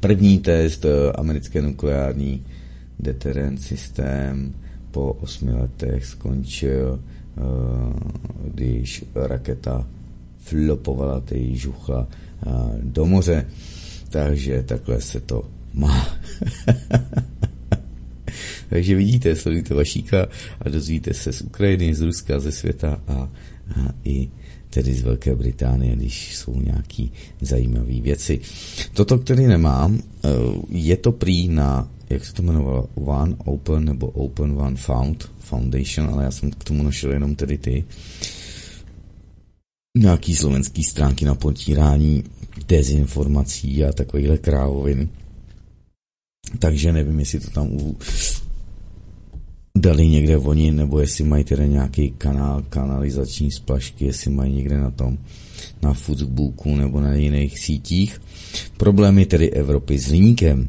[0.00, 2.42] První test eh, americké nukleární
[2.98, 4.54] deterrent systém
[4.90, 7.40] po osmi letech skončil, eh,
[8.54, 9.86] když raketa
[10.38, 12.50] flopovala, ty žuchla eh,
[12.82, 13.46] do moře.
[14.10, 15.44] Takže takhle se to
[15.76, 16.08] má.
[18.68, 20.26] Takže vidíte, sledujte Vašíka
[20.60, 23.28] a dozvíte se z Ukrajiny, z Ruska, ze světa a, a
[24.04, 24.28] i
[24.70, 28.40] tedy z Velké Británie, když jsou nějaký zajímavé věci.
[28.92, 30.28] Toto, který nemám, eh,
[30.68, 36.10] je to prý na, jak se to jmenovalo, One Open nebo Open One Found Foundation,
[36.10, 37.84] ale já jsem k tomu našel jenom tedy ty
[39.98, 42.24] nějaký slovenský stránky na potírání
[42.68, 45.08] dezinformací a takovýhle krávovin.
[46.58, 47.96] Takže nevím, jestli to tam u,
[49.76, 54.90] dali někde oni, nebo jestli mají tedy nějaký kanál, kanalizační splašky, jestli mají někde na
[54.90, 55.18] tom,
[55.82, 58.20] na Facebooku nebo na jiných sítích.
[58.76, 60.68] Problémy tedy Evropy s hliníkem.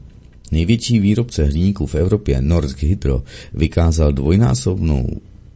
[0.51, 3.23] Největší výrobce hliníků v Evropě, Norsk Hydro,
[3.53, 5.07] vykázal dvojnásobnou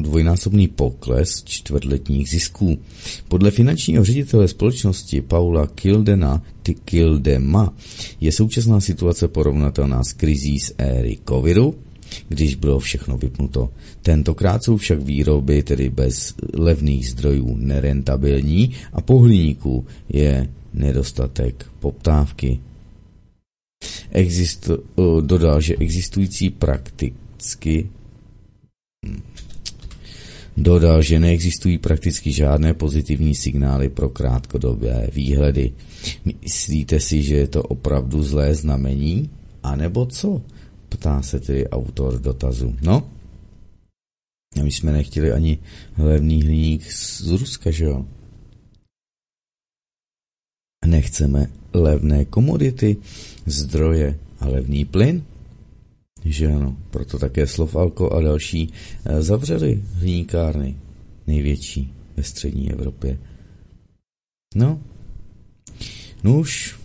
[0.03, 2.79] dvojnásobný pokles čtvrtletních zisků.
[3.27, 6.43] Podle finančního ředitele společnosti Paula Kildena
[6.85, 7.73] Kildema
[8.21, 11.75] je současná situace porovnatelná s krizí z éry covidu,
[12.27, 13.69] když bylo všechno vypnuto.
[14.01, 22.59] Tentokrát jsou však výroby tedy bez levných zdrojů nerentabilní a po hliníku je nedostatek poptávky.
[24.11, 24.69] Exist,
[25.21, 27.89] dodal, že existující prakticky
[30.57, 35.73] Dodal, že neexistují prakticky žádné pozitivní signály pro krátkodobé výhledy.
[36.25, 39.29] Myslíte si, že je to opravdu zlé znamení?
[39.63, 40.41] A nebo co?
[40.89, 42.75] Ptá se tedy autor dotazu.
[42.81, 43.09] No,
[44.59, 45.59] a my jsme nechtěli ani
[45.97, 48.05] levný hliník z Ruska, že jo?
[50.85, 52.97] Nechceme levné komodity,
[53.45, 55.23] zdroje a levný plyn?
[56.25, 58.73] Že ano, proto také Slovalko a další
[59.05, 60.75] eh, zavřeli hliníkárny,
[61.27, 63.17] největší ve střední Evropě.
[64.55, 64.79] No,
[66.23, 66.79] no už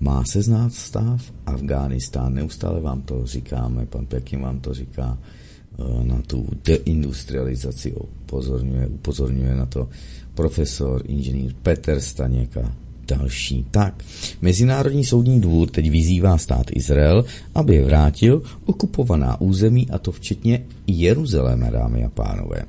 [0.00, 6.04] má se znát stav Afghánistán, neustále vám to říkáme, pan Pekin vám to říká, eh,
[6.04, 9.88] na tu deindustrializaci upozorňuje, upozorňuje na to
[10.34, 12.76] profesor, inženýr Petr Staněk a
[13.10, 13.66] další.
[13.70, 14.04] Tak,
[14.42, 21.70] Mezinárodní soudní dvůr teď vyzývá stát Izrael, aby vrátil okupovaná území, a to včetně Jeruzaléma,
[21.70, 22.62] dámy a pánové.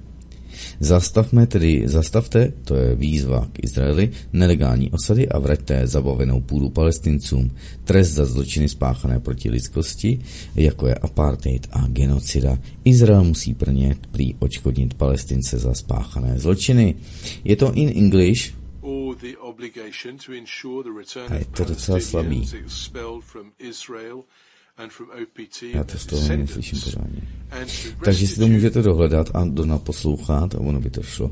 [0.80, 7.52] Zastavme tedy, zastavte, to je výzva k Izraeli, nelegální osady a vraťte zabavenou půdu palestincům.
[7.84, 10.20] Trest za zločiny spáchané proti lidskosti,
[10.56, 12.58] jako je apartheid a genocida.
[12.86, 16.96] Izrael musí prně prý očkodnit palestince za spáchané zločiny.
[17.44, 18.54] Je to in English,
[21.30, 22.50] a je to docela slabý.
[25.74, 27.22] Já to z toho neslyším pořádně.
[28.06, 31.32] Takže si to můžete dohledat a do naposlouchat a ono by to šlo.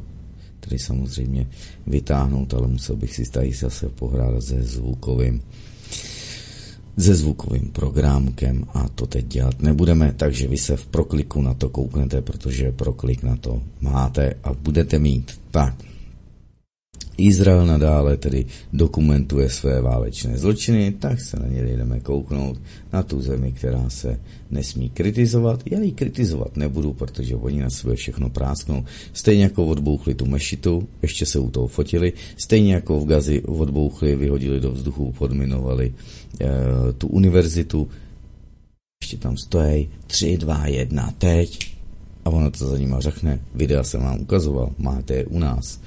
[0.60, 1.50] Tady samozřejmě
[1.88, 5.42] vytáhnout, ale musel bych si tady zase pohrát se zvukovým
[6.98, 11.70] se zvukovým programkem a to teď dělat nebudeme, takže vy se v prokliku na to
[11.70, 15.40] kouknete, protože proklik na to máte a budete mít.
[15.52, 15.76] Tak,
[17.20, 22.62] Izrael nadále tedy dokumentuje své válečné zločiny, tak se na ně jdeme kouknout
[22.94, 24.20] na tu zemi, která se
[24.52, 25.64] nesmí kritizovat.
[25.66, 28.86] Já ji kritizovat nebudu, protože oni na sebe všechno prásknou.
[29.14, 34.16] Stejně jako odbouchli tu mešitu, ještě se u toho fotili, stejně jako v Gazi odbouchli,
[34.16, 35.94] vyhodili do vzduchu, podminovali
[36.42, 36.48] e,
[36.94, 37.88] tu univerzitu.
[39.04, 41.76] Ještě tam stojí 3, 2, 1, teď.
[42.26, 45.80] A ono to za nima řekne, videa jsem vám ukazoval, máte je u nás.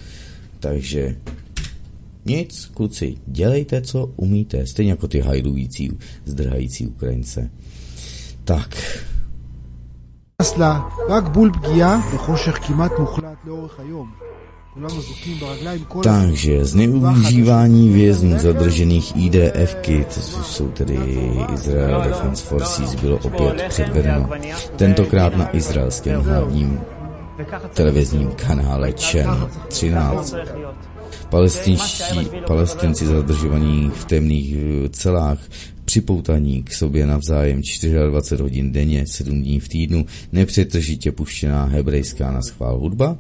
[0.62, 1.16] Takže
[2.24, 7.50] nic, kluci, dělejte, co umíte, stejně jako ty hajdující, zdrhající Ukrajince.
[8.44, 8.76] Tak.
[16.02, 20.98] Takže zneužívání vězňů zadržených IDFky, to jsou tedy
[21.54, 24.30] Israel Defense Forces, bylo opět předvedeno.
[24.76, 26.80] Tentokrát na izraelském hlavním
[27.74, 30.34] televizním kanále Channel 13.
[31.28, 35.38] Palestinští, palestinci zadržovaní v temných eh, celách,
[35.84, 37.62] připoutaní k sobě navzájem
[38.11, 43.18] 24 hodin denně, 7 dní v týdnu, nepřetržitě puštěná hebrejská na schvál hudba,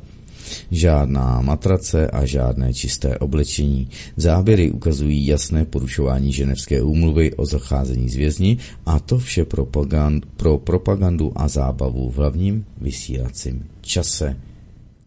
[0.70, 3.88] žádná matrace a žádné čisté oblečení.
[4.16, 10.58] Záběry ukazují jasné porušování ženevské úmluvy o zacházení z vězni a to vše propagand, pro
[10.58, 14.36] propagandu a zábavu v hlavním vysílacím čase.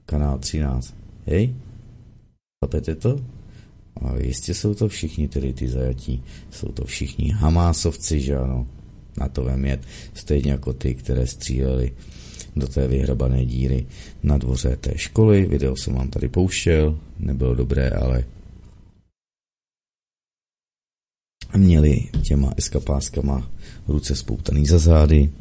[0.05, 0.95] Kanál 13.
[1.25, 1.53] Hej?
[2.65, 3.19] Chápete to?
[4.01, 6.23] A jistě jsou to všichni tedy ty zajatí.
[6.51, 8.67] Jsou to všichni Hamásovci, že ano?
[9.17, 9.65] Na to vem.
[10.13, 11.91] Stejně jako ty, které stříleli
[12.55, 13.85] do té vyhrabané díry
[14.23, 15.45] na dvoře té školy.
[15.45, 18.23] Video jsem vám tady pouštěl, nebylo dobré, ale
[21.57, 23.51] měli těma eskapáskama
[23.87, 25.31] ruce spoutaný za zády.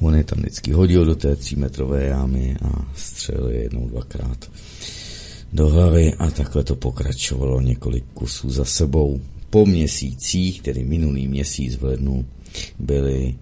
[0.00, 4.50] On je tam vždycky hodil do té třímetrové jámy a střelil jednou, dvakrát
[5.52, 9.20] do hlavy a takhle to pokračovalo několik kusů za sebou.
[9.50, 12.24] Po měsících, tedy minulý měsíc v lednu,
[12.78, 13.34] byly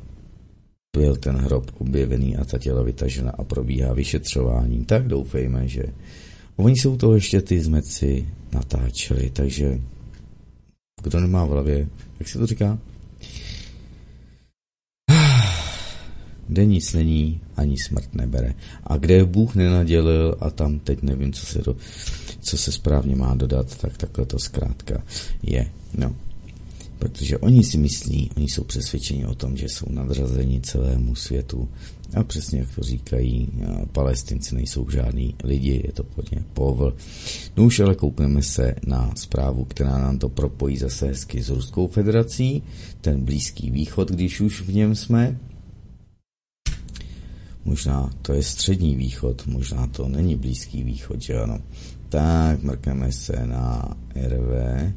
[0.96, 5.82] byl ten hrob objevený a ta těla vytažena a probíhá vyšetřování, tak doufejme, že
[6.56, 9.80] oni jsou to ještě ty zmeci natáčeli, takže
[11.02, 11.88] kdo nemá v hlavě,
[12.18, 12.78] jak se to říká?
[16.48, 18.54] Kde nic není, ani smrt nebere.
[18.84, 21.76] A kde Bůh nenadělil a tam teď nevím, co se, do,
[22.40, 25.02] co se správně má dodat, tak takhle to zkrátka
[25.42, 25.70] je.
[25.94, 26.16] No,
[27.02, 31.68] protože oni si myslí, oni jsou přesvědčeni o tom, že jsou nadřazeni celému světu
[32.14, 33.48] a přesně jak to říkají,
[33.92, 36.96] palestinci nejsou žádní lidi, je to podně povl.
[37.56, 41.86] No už ale koukneme se na zprávu, která nám to propojí zase hezky s Ruskou
[41.86, 42.62] federací,
[43.00, 45.38] ten Blízký východ, když už v něm jsme.
[47.64, 51.58] Možná to je střední východ, možná to není Blízký východ, že ano.
[52.08, 54.92] Tak, mrkneme se na RV,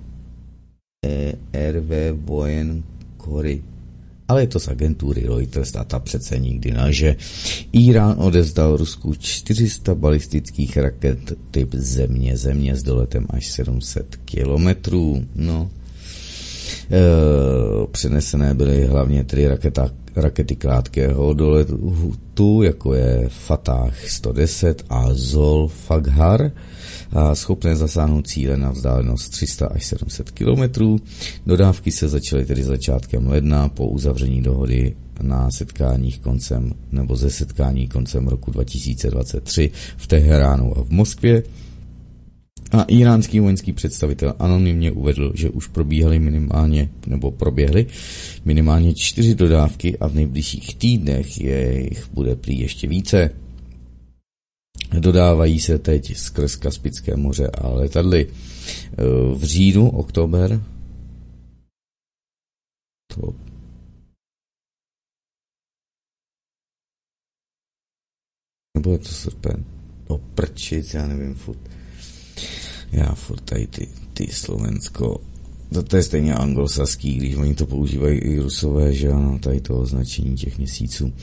[1.53, 1.91] RV
[2.25, 2.83] Vojen
[3.17, 3.63] Kory.
[4.27, 7.15] Ale je to z agentury Reuters a ta přece nikdy naže.
[7.71, 15.25] Irán odevzdal Rusku 400 balistických raket typ země, země s doletem až 700 kilometrů.
[15.35, 15.69] No,
[16.91, 25.67] e, přenesené byly hlavně tedy raketa, rakety krátkého doletu, jako je Fatah 110 a Zol
[25.67, 26.51] Faghar
[27.33, 30.97] schopné zasáhnout cíle na vzdálenost 300 až 700 km.
[31.45, 37.87] Dodávky se začaly tedy začátkem ledna po uzavření dohody na setkáních koncem nebo ze setkání
[37.87, 41.43] koncem roku 2023 v Teheránu a v Moskvě.
[42.71, 47.85] A iránský vojenský představitel anonymně uvedl, že už probíhaly minimálně, nebo proběhly
[48.45, 53.29] minimálně čtyři dodávky a v nejbližších týdnech je jich bude prý ještě více.
[54.99, 58.27] Dodávají se teď skrz Kaspické moře a letadly.
[59.35, 60.61] V říjnu, oktober,
[63.15, 63.35] to
[68.75, 69.65] nebo je to srpen?
[70.07, 71.59] O prčic, já nevím, furt.
[72.91, 75.21] Já furt tady ty, ty Slovensko
[75.76, 79.80] to, to je stejně anglosaský, když oni to používají i rusové, že ano, tady to
[79.80, 81.13] označení těch měsíců.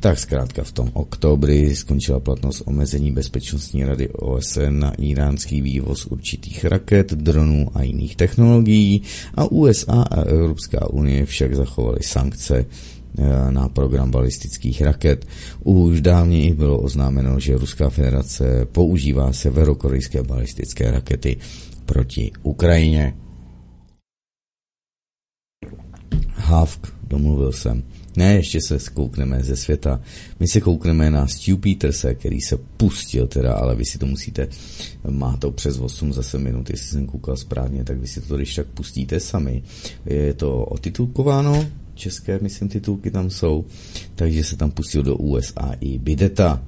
[0.00, 6.64] Tak zkrátka v tom oktobri skončila platnost omezení Bezpečnostní rady OSN na iránský vývoz určitých
[6.64, 9.02] raket, dronů a jiných technologií
[9.34, 15.26] a USA a Evropská unie však zachovaly sankce eh, na program balistických raket.
[15.64, 21.36] Už dávně bylo oznámeno, že Ruská federace používá severokorejské balistické rakety
[21.86, 23.21] proti Ukrajině.
[26.42, 27.82] Havk, domluvil jsem.
[28.16, 30.00] Ne, ještě se koukneme ze světa.
[30.40, 34.48] My se koukneme na Stu Peterse, který se pustil teda, ale vy si to musíte,
[35.10, 38.54] má to přes 8 zase minut, jestli jsem koukal správně, tak vy si to když
[38.54, 39.62] tak pustíte sami.
[40.06, 43.64] Je to otitulkováno, české, myslím, titulky tam jsou,
[44.14, 46.64] takže se tam pustil do USA i Bideta.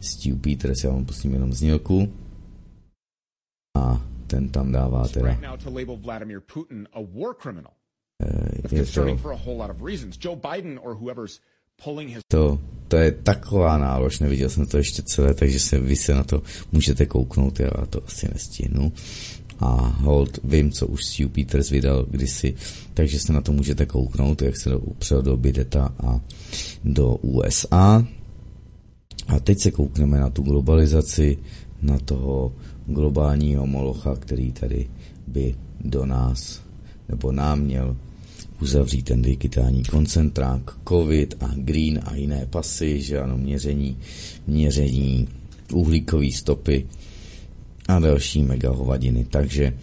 [0.00, 2.08] Stu Peters, já vám pustím jenom znělku.
[3.76, 5.38] A ten tam dává teda
[7.64, 7.77] to,
[12.88, 16.42] to je taková nálož, neviděl jsem to ještě celé, takže se vy se na to
[16.72, 18.92] můžete kouknout, já to asi nestihnu.
[19.60, 22.54] A hold, vím, co už Stu Peters vydal kdysi,
[22.94, 26.20] takže se na to můžete kouknout, jak se upřel do Bideta a
[26.84, 28.06] do USA.
[29.28, 31.38] A teď se koukneme na tu globalizaci,
[31.82, 32.54] na toho
[32.86, 34.90] globálního molocha, který tady
[35.26, 36.62] by do nás
[37.08, 37.96] nebo nám měl
[38.62, 43.96] uzavřít ten digitální koncentrák, COVID a green a jiné pasy, že ano, měření,
[44.46, 45.28] měření
[45.72, 46.86] uhlíkové stopy
[47.88, 49.26] a další megahovadiny.
[49.30, 49.74] Takže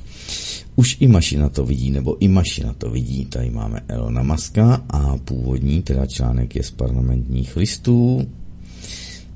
[0.76, 3.26] už i mašina to vidí, nebo i mašina to vidí.
[3.26, 8.28] Tady máme Elona Muska a původní teda článek je z parlamentních listů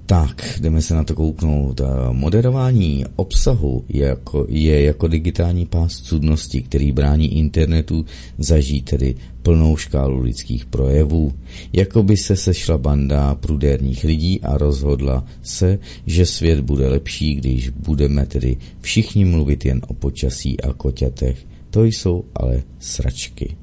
[0.10, 1.82] tak, jdeme se na to kouknout.
[2.12, 8.05] Moderování obsahu je jako, je jako digitální pás cudnosti, který brání internetu
[8.38, 11.34] zažít tedy plnou škálu lidských projevů.
[11.74, 17.70] Jako by se sešla banda prudérních lidí a rozhodla se, že svět bude lepší, když
[17.70, 21.45] budeme tedy všichni mluvit jen o počasí a koťatech.
[21.70, 23.55] To jsou ale sračky.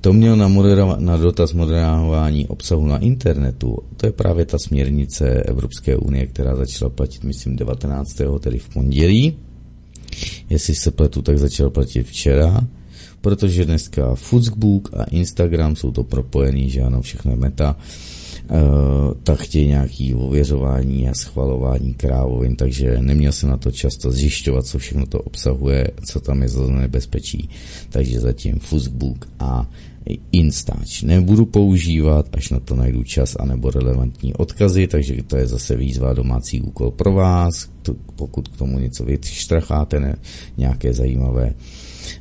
[0.00, 3.78] To měl na, moderova- na dotaz moderování obsahu na internetu.
[3.96, 8.20] To je právě ta směrnice Evropské unie, která začala platit, myslím, 19.
[8.40, 9.36] tedy v pondělí.
[10.50, 12.60] Jestli se pletu, tak začal platit včera,
[13.20, 17.76] protože dneska Facebook a Instagram jsou to propojený, že ano, všechno je meta
[19.22, 24.78] tak chtějí nějaký ověřování a schvalování krávovin, takže neměl jsem na to často zjišťovat, co
[24.78, 27.48] všechno to obsahuje, co tam je za nebezpečí.
[27.90, 29.70] Takže zatím Facebook a
[30.32, 31.02] Instač.
[31.02, 36.12] Nebudu používat, až na to najdu čas anebo relevantní odkazy, takže to je zase výzva
[36.12, 37.68] domácí úkol pro vás,
[38.16, 40.16] pokud k tomu něco vyštracháte, ne,
[40.56, 41.54] nějaké zajímavé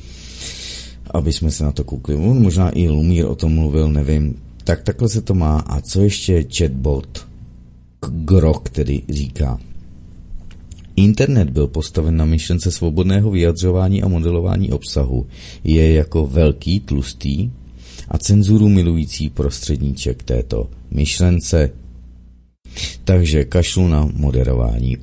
[1.11, 2.15] aby jsme se na to koukli.
[2.15, 4.37] On možná i Lumír o tom mluvil, nevím.
[4.65, 5.59] Tak takhle se to má.
[5.59, 7.27] A co ještě chatbot
[8.09, 9.59] Grok tedy říká?
[10.97, 15.27] Internet byl postaven na myšlence svobodného vyjadřování a modelování obsahu.
[15.65, 17.51] Je jako velký, tlustý
[18.09, 21.71] a cenzuru milující prostředníček této myšlence.
[23.05, 24.97] Takže kašlu na moderování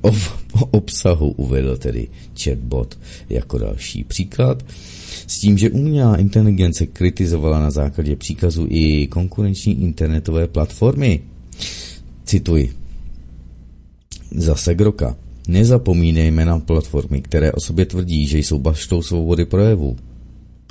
[0.70, 2.08] obsahu uvedl tedy
[2.42, 2.98] chatbot
[3.30, 4.62] jako další příklad.
[5.26, 11.22] S tím, že umělá inteligence kritizovala na základě příkazu i konkurenční internetové platformy.
[12.24, 12.72] Cituji.
[14.30, 15.16] Zase Groka.
[15.48, 19.96] Nezapomínejme na platformy, které o sobě tvrdí, že jsou baštou svobody projevu.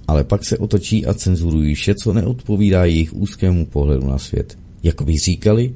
[0.07, 4.57] Ale pak se otočí a cenzurují vše, co neodpovídá jejich úzkému pohledu na svět.
[4.83, 5.73] Jako by říkali,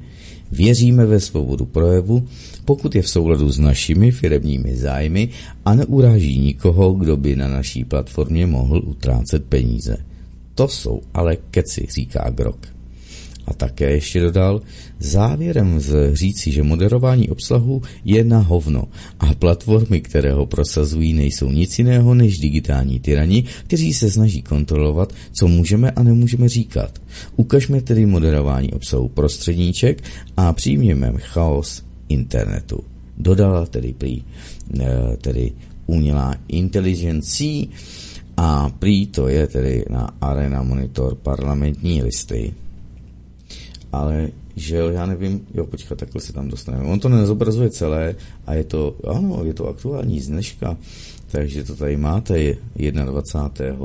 [0.52, 2.28] věříme ve svobodu projevu,
[2.64, 5.28] pokud je v souladu s našimi firemními zájmy
[5.64, 9.96] a neuráží nikoho, kdo by na naší platformě mohl utrácet peníze.
[10.54, 12.75] To jsou ale keci, říká Grok.
[13.46, 14.60] A také ještě dodal,
[14.98, 18.84] závěrem z říci, že moderování obsahu je na hovno
[19.20, 25.12] a platformy, které ho prosazují, nejsou nic jiného než digitální tyrani, kteří se snaží kontrolovat,
[25.32, 26.98] co můžeme a nemůžeme říkat.
[27.36, 30.02] Ukažme tedy moderování obsahu prostředníček
[30.36, 32.80] a přijměme chaos internetu.
[33.18, 34.22] Dodala tedy prý,
[34.80, 35.52] eh, tedy
[35.86, 37.70] umělá inteligencí
[38.36, 42.52] a prý to je tedy na Arena Monitor parlamentní listy
[43.96, 46.84] ale že jo, já nevím, jo, počkat, takhle se tam dostaneme.
[46.84, 48.14] On to nezobrazuje celé
[48.46, 50.76] a je to, ano, je to aktuální z dneška,
[51.26, 53.76] takže to tady máte 21.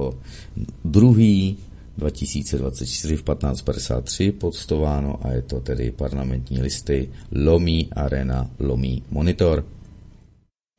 [0.86, 1.56] 2.
[1.98, 9.66] 2024 v 15.53 podstováno a je to tedy parlamentní listy Lomí Arena, Lomí Monitor.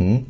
[0.02, 0.24] Hm?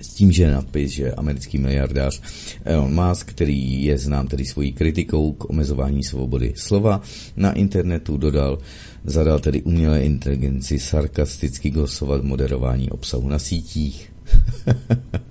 [0.00, 2.22] S tím, že nadpis, že americký miliardář
[2.64, 7.02] Elon Musk, který je znám tedy svojí kritikou k omezování svobody slova,
[7.36, 8.58] na internetu dodal,
[9.04, 14.12] zadal tedy umělé inteligenci sarkasticky glosovat moderování obsahu na sítích.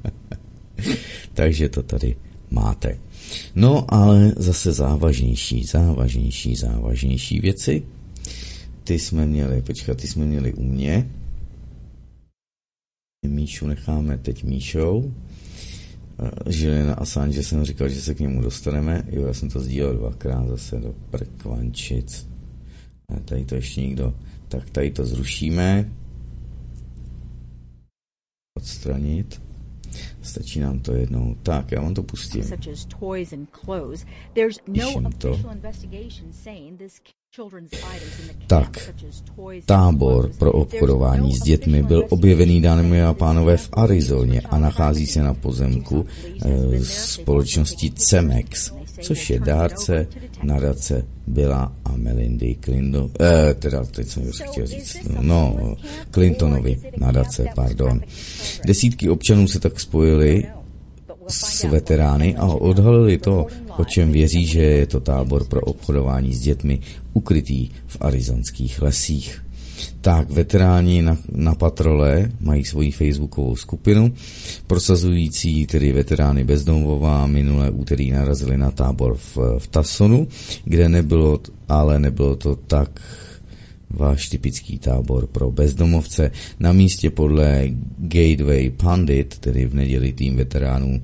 [1.34, 2.16] Takže to tady
[2.52, 2.98] máte.
[3.56, 7.84] No ale zase závažnější, závažnější, závažnější věci.
[8.84, 11.10] Ty jsme měli, počkat, ty jsme měli u mě.
[13.26, 15.14] Míšu necháme teď Míšou.
[16.48, 19.04] Žilina Assange jsem říkal, že se k němu dostaneme.
[19.10, 22.28] Jo, já jsem to sdílel dvakrát zase do prkvančic.
[23.10, 24.14] A tady to ještě někdo.
[24.48, 25.92] Tak tady to zrušíme.
[28.58, 29.42] Odstranit.
[30.22, 31.36] Stačí nám to jednou.
[31.44, 32.44] Tak, já vám to pustím.
[34.72, 35.40] Píšem to.
[38.48, 38.94] Tak,
[39.66, 45.24] tábor pro obchodování s dětmi byl objevený, dámy a pánové, v Arizoně a nachází se
[45.24, 46.06] na pozemku
[46.46, 48.72] e, společnosti Cemex,
[49.02, 50.08] což je dárce
[50.44, 55.76] nadace Billa a Melindy Clinton, eh, teda teď jsem chtěl říct, no,
[56.12, 58.02] Clintonovi nadace, pardon.
[58.66, 60.44] Desítky občanů se tak spojili
[61.28, 63.48] s veterány a odhalili to,
[63.78, 66.80] o čem věří, že je to tábor pro obchodování s dětmi
[67.18, 69.42] ukrytý v arizonských lesích.
[70.02, 74.14] Tak veteráni na, na patrole mají svoji facebookovou skupinu,
[74.68, 80.28] prosazující tedy veterány bezdomová minulé úterý narazili na tábor v, v Tasonu,
[80.66, 81.40] kde nebylo,
[81.70, 82.90] ale nebylo to tak
[83.90, 86.32] váš typický tábor pro bezdomovce.
[86.60, 91.02] Na místě podle Gateway Pandit, tedy v neděli tým veteránů,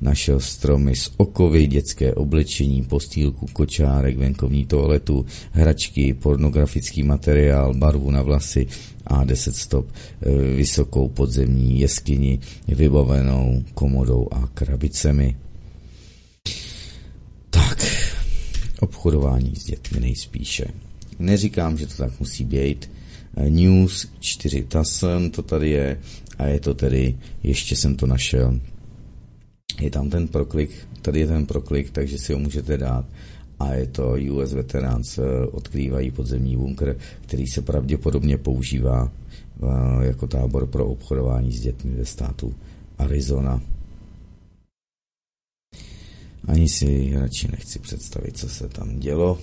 [0.00, 8.22] našel stromy z okovy, dětské oblečení, postýlku, kočárek, venkovní toaletu, hračky, pornografický materiál, barvu na
[8.22, 8.66] vlasy
[9.06, 15.36] a 10 stop e, vysokou podzemní jeskyni vybavenou komodou a krabicemi.
[17.50, 17.86] Tak,
[18.80, 20.64] obchodování s dětmi nejspíše.
[21.18, 22.90] Neříkám, že to tak musí být.
[23.36, 26.00] Eh, News 4 Tassen to tady je
[26.38, 28.60] a je to tedy, ještě jsem to našel,
[29.80, 30.70] je tam ten proklik,
[31.02, 33.06] tady je ten proklik, takže si ho můžete dát
[33.58, 40.26] a je to US Veterans eh, odkrývají podzemní bunkr, který se pravděpodobně používá eh, jako
[40.26, 42.54] tábor pro obchodování s dětmi ve státu
[42.98, 43.60] Arizona.
[46.48, 49.38] Ani si radši nechci představit, co se tam dělo.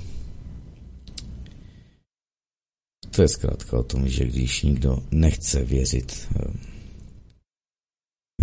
[3.11, 6.53] To je zkrátka o tom, že když nikdo nechce věřit eh,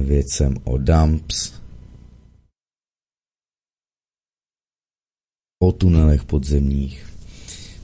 [0.02, 1.52] věcem o dumps,
[5.62, 7.06] o tunelech podzemních,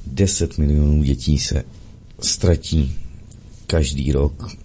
[0.06, 1.64] 10 milionů dětí se
[2.20, 2.98] ztratí
[3.66, 4.56] každý rok,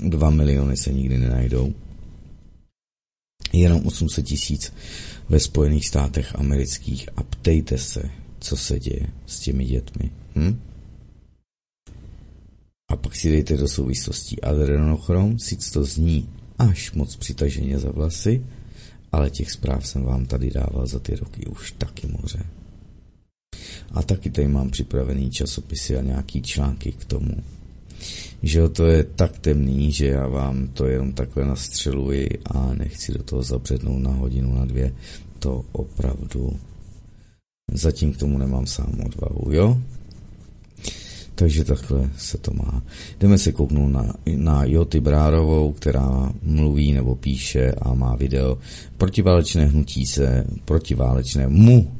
[0.00, 1.74] 2 miliony se nikdy nenajdou,
[3.52, 4.72] jenom 800 tisíc
[5.28, 8.10] ve Spojených státech amerických a ptejte se,
[8.40, 10.10] co se děje s těmi dětmi.
[10.36, 10.67] Hm?
[12.88, 16.28] A pak si dejte do souvislostí adrenochrom, sice to zní
[16.58, 18.44] až moc přitaženě za vlasy,
[19.12, 22.46] ale těch zpráv jsem vám tady dával za ty roky už taky moře.
[23.90, 27.34] A taky tady mám připravený časopisy a nějaký články k tomu.
[28.42, 33.22] Že to je tak temný, že já vám to jenom takhle nastřeluji a nechci do
[33.22, 34.94] toho zabřednout na hodinu, na dvě.
[35.38, 36.58] To opravdu
[37.72, 39.82] zatím k tomu nemám sám odvahu, jo?
[41.38, 42.82] Takže takhle se to má.
[43.20, 48.58] Jdeme se kouknout na, na Joty Brárovou, která mluví nebo píše a má video.
[48.96, 51.94] Protiválečné hnutí se, protiválečné mu.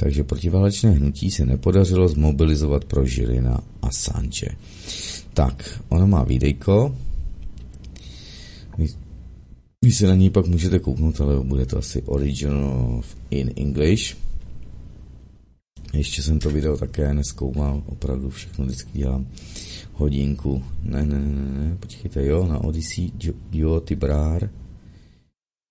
[0.00, 4.48] Takže protiválečné hnutí se nepodařilo zmobilizovat pro Žilina a Sanče.
[5.34, 6.96] Tak, ona má videjko.
[8.78, 8.88] Vy,
[9.84, 14.25] vy se na ní pak můžete kouknout, ale bude to asi original in English.
[15.96, 19.26] Ještě jsem to video také neskoumal, opravdu všechno vždycky dělám
[19.92, 20.64] hodinku.
[20.82, 23.10] Ne, ne, ne, ne, počkejte, jo, na Odyssey,
[23.52, 24.50] jo, ty brár.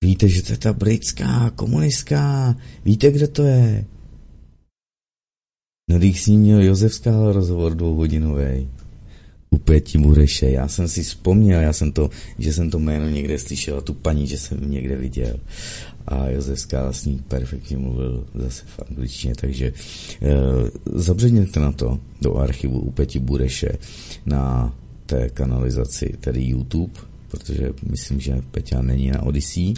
[0.04, 3.86] Víte, že to je ta britská komunistka, víte, kdo to je?
[5.90, 8.70] No, když s ním měl Josef Skál rozhovor dvouhodinový.
[9.50, 10.50] U Peti Mureše.
[10.50, 14.28] Já jsem si vzpomněl, já jsem to, že jsem to jméno někde slyšel, tu paní,
[14.28, 15.40] že jsem někde viděl
[16.08, 19.74] a Josef Skála s ním perfektně mluvil zase v angličtině, takže e,
[20.86, 23.72] zabředněte na to do archivu u Peti Bureše
[24.26, 24.74] na
[25.06, 26.94] té kanalizaci, tedy YouTube,
[27.28, 29.74] protože myslím, že Peťa není na Odyssey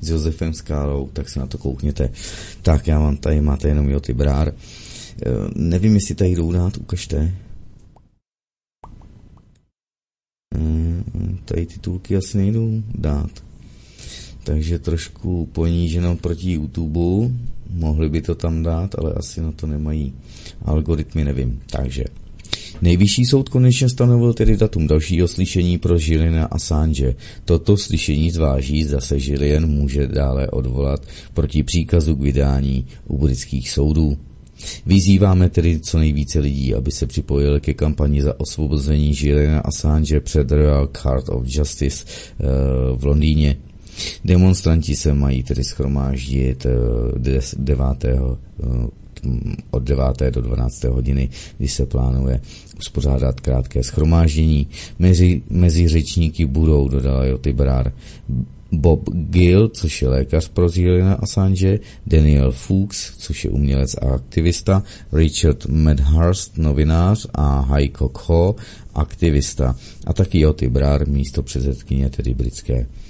[0.00, 2.10] s Josefem Skálou, tak se na to koukněte.
[2.62, 4.48] Tak já mám tady, máte jenom Joty Brár.
[4.48, 4.54] E,
[5.54, 7.16] nevím, jestli tady jdou dát, ukažte.
[7.16, 7.34] E,
[11.44, 13.46] tady titulky asi nejdou dát
[14.46, 17.34] takže trošku poníženo proti YouTube,
[17.70, 20.14] mohli by to tam dát, ale asi na to nemají
[20.62, 21.60] algoritmy, nevím.
[21.70, 22.04] Takže
[22.82, 27.14] Nejvyšší soud konečně stanovil tedy datum dalšího slyšení pro Žilina Assange.
[27.44, 31.00] Toto slyšení zváží, zda se Žilien může dále odvolat
[31.34, 34.16] proti příkazu k vydání u britských soudů.
[34.86, 40.50] Vyzýváme tedy co nejvíce lidí, aby se připojili ke kampani za osvobození Žilina Assange před
[40.50, 42.44] Royal Court of Justice eh,
[42.96, 43.56] v Londýně.
[44.24, 46.66] Demonstranti se mají tedy schromáždit
[47.56, 48.18] 9 eh,
[49.70, 50.04] od 9.
[50.30, 50.84] do 12.
[50.84, 51.28] hodiny,
[51.58, 52.40] kdy se plánuje
[52.78, 54.66] uspořádat krátké schromáždění.
[54.98, 57.92] Mezi, mezi řečníky budou, dodala Joty Brár,
[58.72, 64.82] Bob Gill, což je lékař pro Juliana Assange, Daniel Fuchs, což je umělec a aktivista,
[65.12, 68.56] Richard Medhurst, novinář a Heiko Kho,
[68.94, 73.05] aktivista a taky Joty Brár, místo předsedkyně tedy britské eh,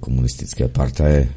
[0.00, 1.28] komunistické partaje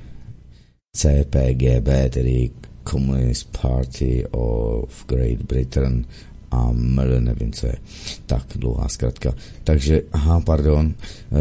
[0.92, 2.52] CPGB, tedy
[2.84, 6.06] Communist Party of Great Britain
[6.52, 7.76] a ML, nevím, co je.
[8.26, 9.34] Tak, dlouhá zkratka.
[9.64, 11.38] Takže, aha, pardon, eh,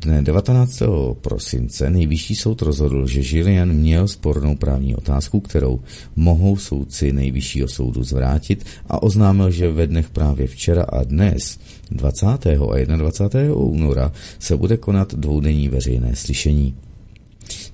[0.00, 1.14] dne 19.
[1.20, 5.80] prosince nejvyšší soud rozhodl, že Žilian měl spornou právní otázku, kterou
[6.16, 11.58] mohou soudci nejvyššího soudu zvrátit a oznámil, že ve dnech právě včera a dnes
[11.90, 12.26] 20.
[12.26, 13.54] a 21.
[13.54, 16.74] února se bude konat dvoudenní veřejné slyšení.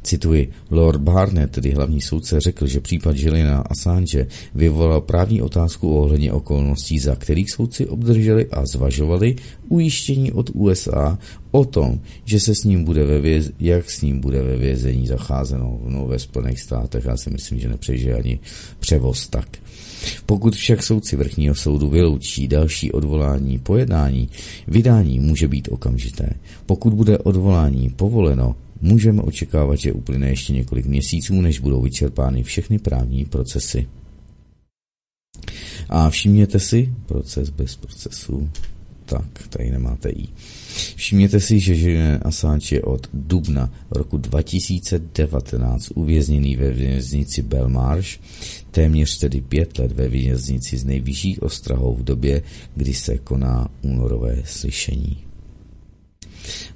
[0.02, 6.32] Cituji, Lord Barnett, tedy hlavní soudce, řekl, že případ Žilina Assange vyvolal právní otázku ohledně
[6.32, 9.36] okolností, za kterých soudci obdrželi a zvažovali
[9.68, 11.18] ujištění od USA
[11.50, 15.06] o tom, že se s ním bude ve věz, jak s ním bude ve vězení
[15.06, 17.04] zacházeno no, ve Spojených státech.
[17.04, 18.40] Já si myslím, že nepřežije ani
[18.80, 19.48] převoz tak.
[20.26, 24.28] Pokud však soudci vrchního soudu vyloučí další odvolání pojednání,
[24.68, 26.30] vydání může být okamžité.
[26.66, 32.78] Pokud bude odvolání povoleno, můžeme očekávat, že uplyne ještě několik měsíců, než budou vyčerpány všechny
[32.78, 33.88] právní procesy.
[35.88, 38.50] A všimněte si, proces bez procesu,
[39.04, 40.28] tak, tady nemáte i.
[40.96, 48.20] Všimněte si, že Julian Assange je od dubna roku 2019 uvězněný ve věznici Belmarsh,
[48.70, 52.42] téměř tedy pět let ve věznici z nejvyšších ostrahou v době,
[52.76, 55.31] kdy se koná únorové slyšení.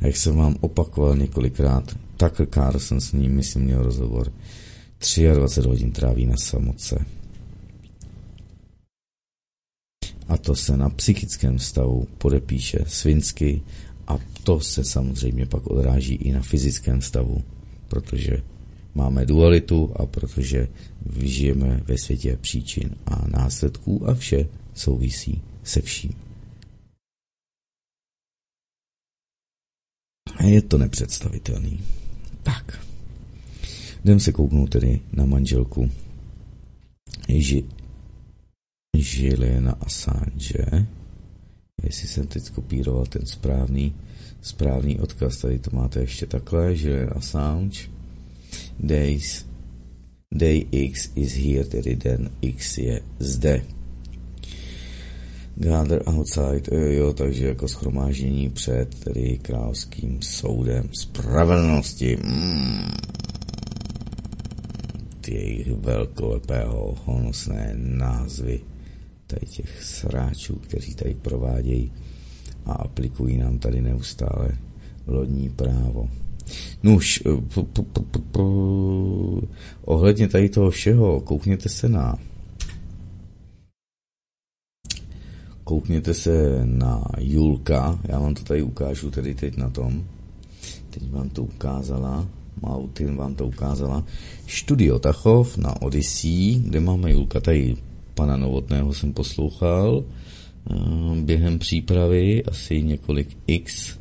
[0.01, 4.33] A jak jsem vám opakoval několikrát, Tucker Carlson s ním, myslím, měl rozhovor.
[5.35, 7.05] 23 hodin tráví na samotce.
[10.29, 13.63] A to se na psychickém stavu podepíše svinsky
[14.07, 17.43] a to se samozřejmě pak odráží i na fyzickém stavu,
[17.89, 18.43] protože
[18.95, 20.69] máme dualitu a protože
[21.21, 26.26] žijeme ve světě příčin a následků a vše souvisí se vším.
[30.45, 31.81] Je to nepředstavitelný.
[32.43, 32.79] Tak.
[34.05, 35.91] Jdem se kouknout tedy na manželku
[37.29, 37.65] Ži,
[38.97, 40.87] Žilena Assange.
[41.83, 43.95] Jestli jsem teď kopíroval ten správný,
[44.43, 47.81] správný odkaz, tady to máte ještě takhle, Žilena Assange.
[48.81, 49.47] Days,
[50.35, 53.76] day X is here, tedy den X je zde.
[55.59, 62.17] Gather outside, jo, jo, takže jako schromáždění před tedy královským soudem spravedlnosti.
[62.25, 62.91] Mm.
[65.21, 68.61] Ty jejich velkolepého honosné názvy
[69.27, 71.93] tady těch sráčů, kteří tady provádějí
[72.65, 74.49] a aplikují nám tady neustále
[75.07, 76.09] lodní právo.
[76.83, 77.23] Nuž,
[79.85, 82.19] ohledně tady toho všeho, koukněte se na
[85.67, 90.05] koukněte se na Julka, já vám to tady ukážu tedy teď na tom.
[90.91, 92.29] Teď vám to ukázala,
[92.63, 94.05] Mautin vám to ukázala.
[94.47, 97.77] Studio Tachov na Odyssey, kde máme Julka, tady
[98.15, 100.75] pana Novotného jsem poslouchal eh,
[101.21, 103.99] během přípravy, asi několik x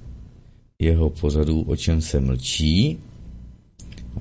[0.80, 2.98] jeho pořadů, o čem se mlčí.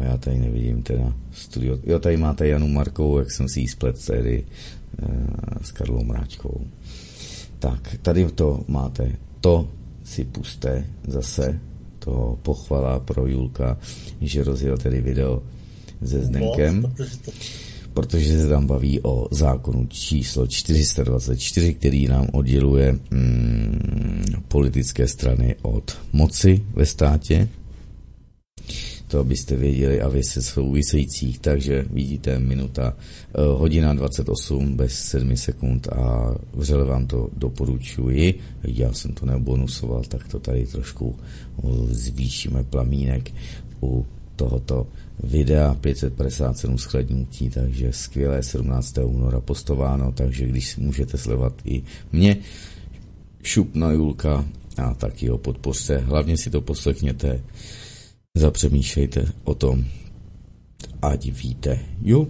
[0.00, 1.78] A já tady nevidím teda studio.
[1.86, 4.44] Jo, tady máte Janu Markovou, jak jsem si jí splet tedy
[5.02, 5.06] eh,
[5.62, 6.66] s Karlou Mráčkovou.
[7.64, 9.12] Tak, tady to máte.
[9.40, 9.68] To
[10.04, 11.60] si puste zase,
[11.98, 13.78] to pochvala pro Julka,
[14.20, 15.42] že rozjel tedy video
[16.04, 16.94] se Zdenkem,
[17.94, 25.98] protože se tam baví o zákonu číslo 424, který nám odděluje mm, politické strany od
[26.12, 27.48] moci ve státě
[29.06, 35.88] to abyste věděli a věci souvisejících, takže vidíte minuta, eh, hodina 28 bez 7 sekund
[35.88, 38.38] a vřele vám to doporučuji.
[38.62, 41.18] Já jsem to nebonusoval, tak to tady trošku
[41.90, 43.30] zvýšíme plamínek
[43.82, 44.06] u
[44.36, 44.86] tohoto
[45.22, 48.98] videa 557 shlednutí, takže skvělé 17.
[49.04, 51.82] února postováno, takže když můžete sledovat i
[52.12, 52.36] mě,
[53.42, 54.44] šup na Julka
[54.76, 55.98] a taky ho podpořte.
[55.98, 57.40] Hlavně si to poslechněte,
[58.36, 59.84] zapřemýšlejte o tom,
[61.02, 61.78] ať víte.
[62.02, 62.26] Jo?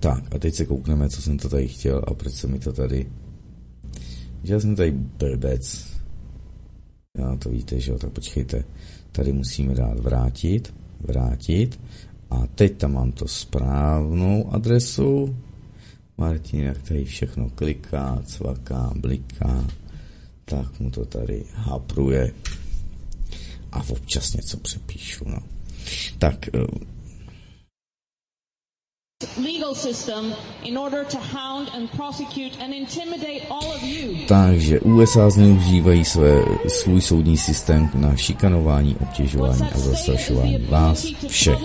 [0.00, 2.72] Tak a teď se koukneme, co jsem to tady chtěl a proč se mi to
[2.72, 3.12] tady...
[4.44, 5.86] Já jsem tady blbec.
[7.18, 8.64] Já to víte, že jo, tak počkejte.
[9.12, 11.80] Tady musíme dát vrátit, vrátit.
[12.30, 15.36] A teď tam mám to správnou adresu.
[16.18, 19.66] Martin, jak tady všechno kliká, cvaká, bliká,
[20.44, 22.32] tak mu to tady hapruje.
[23.76, 25.38] A občas něco přepíšu, no.
[26.18, 26.58] Tak, eh,
[29.42, 30.34] legal system
[30.64, 34.26] in order to hound and prosecute and intimidate all of you.
[34.28, 41.58] Takže USA zneužívají své, svůj soudní systém na šikanování, obtěžování a zastrašování vás všech.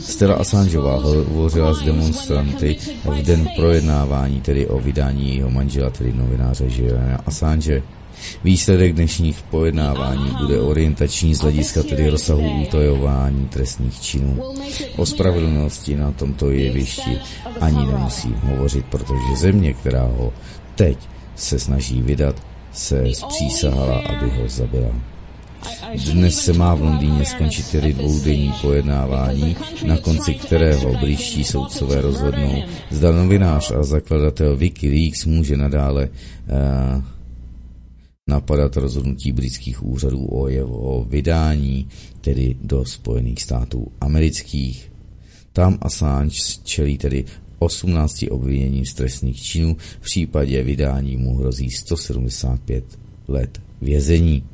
[0.00, 6.64] Stella Assangeová hovořila s demonstranty v den projednávání, tedy o vydání jeho manžela, tedy novináře
[6.64, 7.82] Juliana Assange.
[8.44, 14.42] Výsledek dnešních pojednávání bude orientační z hlediska tedy rozsahu utajování trestných činů.
[14.96, 17.18] O spravedlnosti na tomto jevišti
[17.60, 20.32] ani nemusím hovořit, protože země, která ho
[20.74, 20.98] teď
[21.36, 22.42] se snaží vydat,
[22.72, 24.90] se zpřísahala, aby ho zabila.
[26.12, 32.62] Dnes se má v Londýně skončit tedy dvoudenní pojednávání, na konci kterého blížší soudcové rozhodnou,
[32.90, 37.02] zda novinář a zakladatel Wikileaks může nadále uh,
[38.28, 41.88] napadat rozhodnutí britských úřadů o jeho vydání,
[42.20, 44.92] tedy do Spojených států amerických.
[45.52, 47.24] Tam Assange čelí tedy
[47.58, 52.84] 18 obviněním z trestných činů, v případě vydání mu hrozí 175
[53.28, 54.44] let vězení.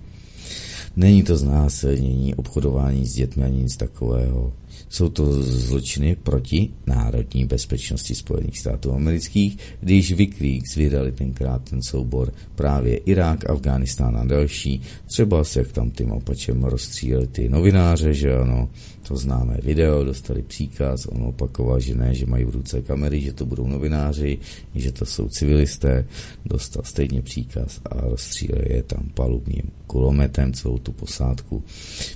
[0.96, 4.52] Není to znásilnění, obchodování s dětmi ani nic takového.
[4.94, 12.32] Jsou to zločiny proti národní bezpečnosti Spojených států amerických, když Wikileaks vydali tenkrát ten soubor
[12.54, 18.68] právě Irák, Afghánistán a další, třeba jak tam tím opačem rozstříleli ty novináře, že ano,
[19.08, 23.32] to známé video, dostali příkaz, on opakoval, že ne, že mají v ruce kamery, že
[23.32, 24.38] to budou novináři,
[24.74, 26.06] že to jsou civilisté,
[26.46, 31.62] dostal stejně příkaz a rozstříleli je tam palubním kulometem celou tu posádku.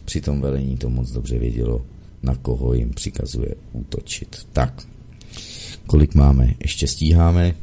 [0.04, 1.84] Při tom velení to moc dobře vědělo,
[2.22, 4.46] na koho jim přikazuje útočit.
[4.52, 4.86] Tak,
[5.86, 6.54] kolik máme?
[6.60, 7.54] Ještě stíháme.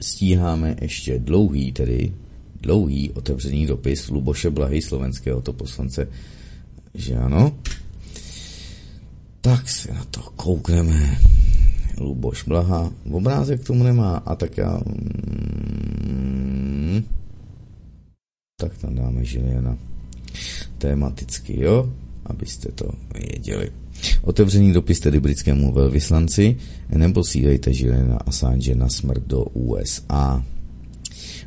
[0.00, 2.14] Stíháme ještě dlouhý, tedy
[2.60, 6.08] dlouhý otevřený dopis Luboše Blahy, slovenského to poslance,
[6.94, 7.52] že ano.
[9.40, 11.18] Tak se na to koukneme.
[12.00, 12.92] Luboš Blaha.
[13.10, 14.80] Obrázek tomu nemá a tak já...
[16.06, 17.04] Mm,
[18.60, 19.78] tak tam dáme Žiliana.
[20.78, 21.92] Tematicky, jo?
[22.30, 23.70] Abyste to věděli.
[24.22, 26.56] Otevřený dopis tedy britskému velvyslanci,
[26.94, 30.44] neposílejte Žilina Assange na smrt do USA.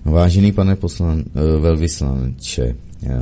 [0.06, 2.76] Vážený pane poslan, eh, velvyslanče,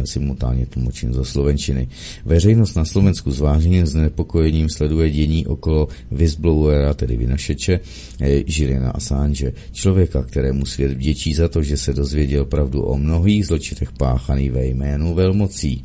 [0.05, 1.87] simultánně tlumočím zo slovenčiny.
[2.25, 7.79] Veřejnost na Slovensku s váženým znepokojením sleduje dění okolo whistleblowera, tedy vynašeče,
[8.21, 13.45] eh, Žilina Assange, člověka, kterému svět vděčí za to, že se dozvěděl pravdu o mnohých
[13.45, 15.83] zločinech páchaných ve jménu velmocí.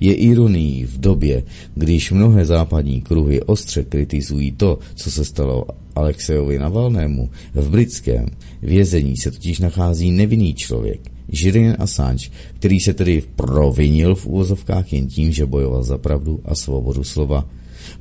[0.00, 1.42] Je ironií v době,
[1.74, 7.30] když mnohé západní kruhy ostře kritizují to, co se stalo Alexejovi Navalnému.
[7.54, 8.26] V britském
[8.62, 15.06] vězení se totiž nachází nevinný člověk, Julian Assange, který se tedy provinil v úvozovkách jen
[15.06, 17.48] tím, že bojoval za pravdu a svobodu slova.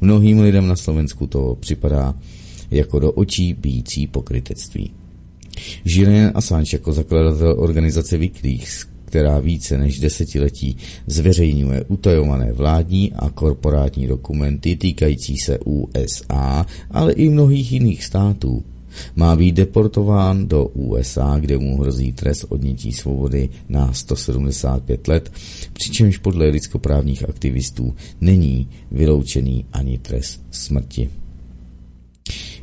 [0.01, 2.15] Mnohým lidem na Slovensku to připadá
[2.71, 4.91] jako do očí bíjící pokrytectví.
[5.85, 8.85] Julian Assange jako zakladatel organizace Wikileaks,
[9.15, 10.77] která více než desetiletí
[11.07, 18.63] zveřejňuje utajované vládní a korporátní dokumenty týkající se USA, ale i mnohých jiných států.
[19.15, 25.31] Má být deportován do USA, kde mu hrozí trest odnětí svobody na 175 let,
[25.73, 31.09] přičemž podle lidskoprávních aktivistů není vyloučený ani trest smrti.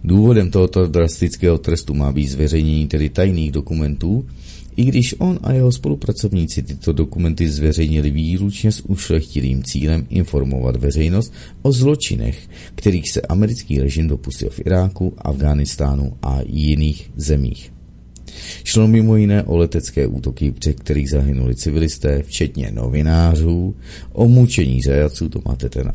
[0.04, 4.26] Důvodem tohoto drastického trestu má být zveřejnění tedy tajných dokumentů,
[4.76, 11.32] i když on a jeho spolupracovníci tyto dokumenty zveřejnili výlučně s ušlechtilým cílem informovat veřejnost
[11.62, 17.72] o zločinech, kterých se americký režim dopustil v Iráku, Afghánistánu a jiných zemích.
[18.64, 23.74] Šlo mimo jiné o letecké útoky, při kterých zahynuli civilisté, včetně novinářů,
[24.12, 25.92] o mučení zajaců, to máte ten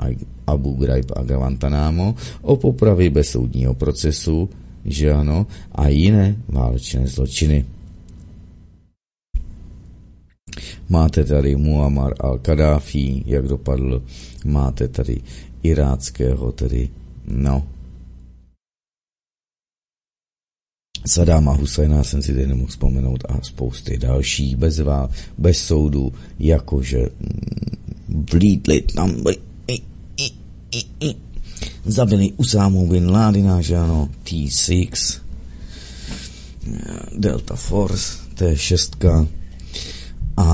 [0.47, 4.49] Abu Ghraib a Gavantanámo, o popravy bez soudního procesu,
[4.85, 7.65] že ano, a jiné válečné zločiny.
[10.89, 14.03] Máte tady Muammar al-Kadáfi, jak dopadl,
[14.45, 15.21] máte tady
[15.63, 16.89] iráckého, tedy,
[17.27, 17.63] no,
[21.07, 26.97] Sadáma Husajna jsem si tady nemohl vzpomenout a spousty dalších bez, vá, bez soudu, jakože
[26.97, 29.23] mm, vlítli tam,
[31.85, 35.19] zabili Usámu Bin Ládina, že ano, T6,
[37.17, 39.23] Delta Force, T6
[40.37, 40.47] a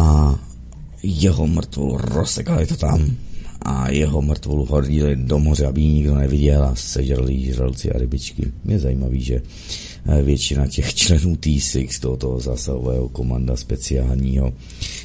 [1.04, 3.16] jeho mrtvolu rozsekali to tam.
[3.62, 8.52] A jeho mrtvolu hodili do moře, aby nikdo neviděl a sežrali žralci a rybičky.
[8.66, 9.42] Je zajímavý, že
[10.06, 14.54] Eh, většina těch členů T6, tohoto zásahového komanda speciálního,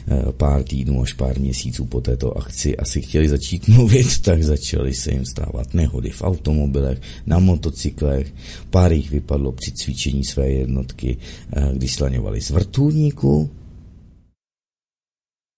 [0.09, 4.95] eh, pár týdnů až pár měsíců po této akci asi chtěli začít mluvit, tak začaly
[4.95, 8.35] se jim stávat nehody v automobilech, na motocyklech,
[8.71, 11.17] pár jich vypadlo při cvičení své jednotky,
[11.53, 13.51] eh, když slaňovali z vrtulníku,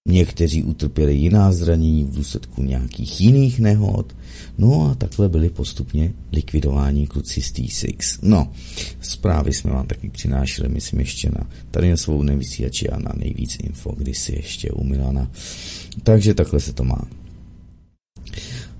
[0.07, 4.15] Někteří utrpěli jiná zranění v důsledku nějakých jiných nehod,
[4.57, 8.19] no a takhle byli postupně likvidováni kluci z T6.
[8.21, 8.51] No,
[9.01, 13.57] zprávy jsme vám taky přinášeli, myslím ještě na tady na svou nevysílači a na nejvíc
[13.63, 15.31] info, si ještě u Milana.
[16.03, 17.07] Takže takhle se to má.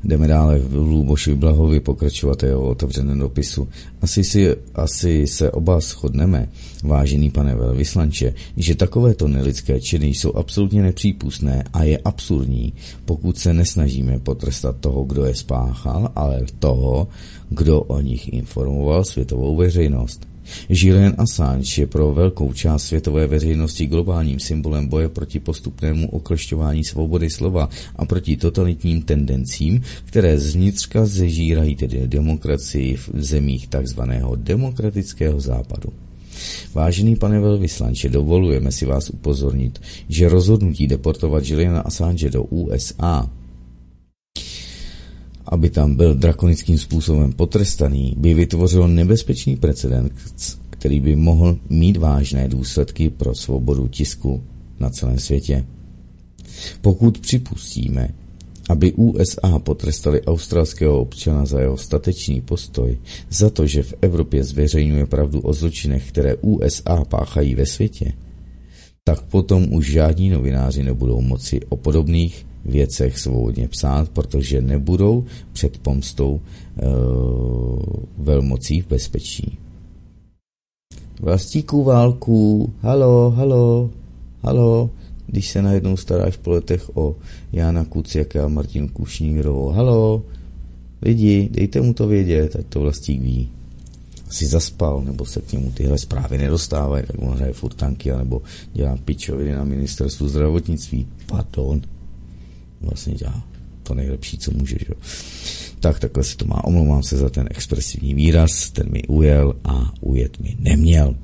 [0.03, 3.67] Jdeme dále v Luboši Blahovi pokračovat jeho otevřeném dopisu.
[4.01, 6.49] Asi, si, asi se oba shodneme,
[6.83, 12.73] vážený pane velvyslanče, že takovéto nelidské činy jsou absolutně nepřípustné a je absurdní,
[13.05, 17.07] pokud se nesnažíme potrestat toho, kdo je spáchal, ale toho,
[17.49, 20.30] kdo o nich informoval světovou veřejnost.
[20.69, 27.29] Julian Assange je pro velkou část světové veřejnosti globálním symbolem boje proti postupnému oklešťování svobody
[27.29, 35.89] slova a proti totalitním tendencím, které zvnitřka zežírají tedy demokracii v zemích takzvaného demokratického západu.
[36.73, 43.29] Vážený pane velvyslanče, dovolujeme si vás upozornit, že rozhodnutí deportovat Juliana Assange do USA
[45.51, 50.13] aby tam byl drakonickým způsobem potrestaný, by vytvořilo nebezpečný precedent,
[50.69, 54.43] který by mohl mít vážné důsledky pro svobodu tisku
[54.79, 55.65] na celém světě.
[56.81, 58.09] Pokud připustíme,
[58.69, 62.97] aby USA potrestali australského občana za jeho statečný postoj,
[63.29, 68.13] za to, že v Evropě zveřejňuje pravdu o zločinech, které USA páchají ve světě,
[69.03, 75.77] tak potom už žádní novináři nebudou moci o podobných věcech svobodně psát, protože nebudou před
[75.77, 76.81] pomstou e,
[78.17, 79.57] velmocí v bezpečí.
[81.21, 83.89] Vlastíků válku, halo, halo,
[84.41, 84.89] halo,
[85.27, 87.15] když se najednou staráš po letech o
[87.51, 90.23] Jana Kuciaka a Martinu Kušnírovou, halo,
[91.01, 93.49] lidi, dejte mu to vědět, ať to vlastík ví.
[94.27, 98.41] Asi zaspal, nebo se k němu tyhle zprávy nedostávají, tak on hraje furtanky, nebo
[98.73, 101.07] dělá pičoviny na ministerstvu zdravotnictví.
[101.25, 101.81] Pardon
[102.81, 103.43] vlastně dělá
[103.83, 104.75] to nejlepší, co může.
[104.79, 104.93] Že?
[105.79, 106.63] Tak takhle se to má.
[106.63, 111.15] Omlouvám se za ten expresivní výraz, ten mi ujel a ujet mi neměl.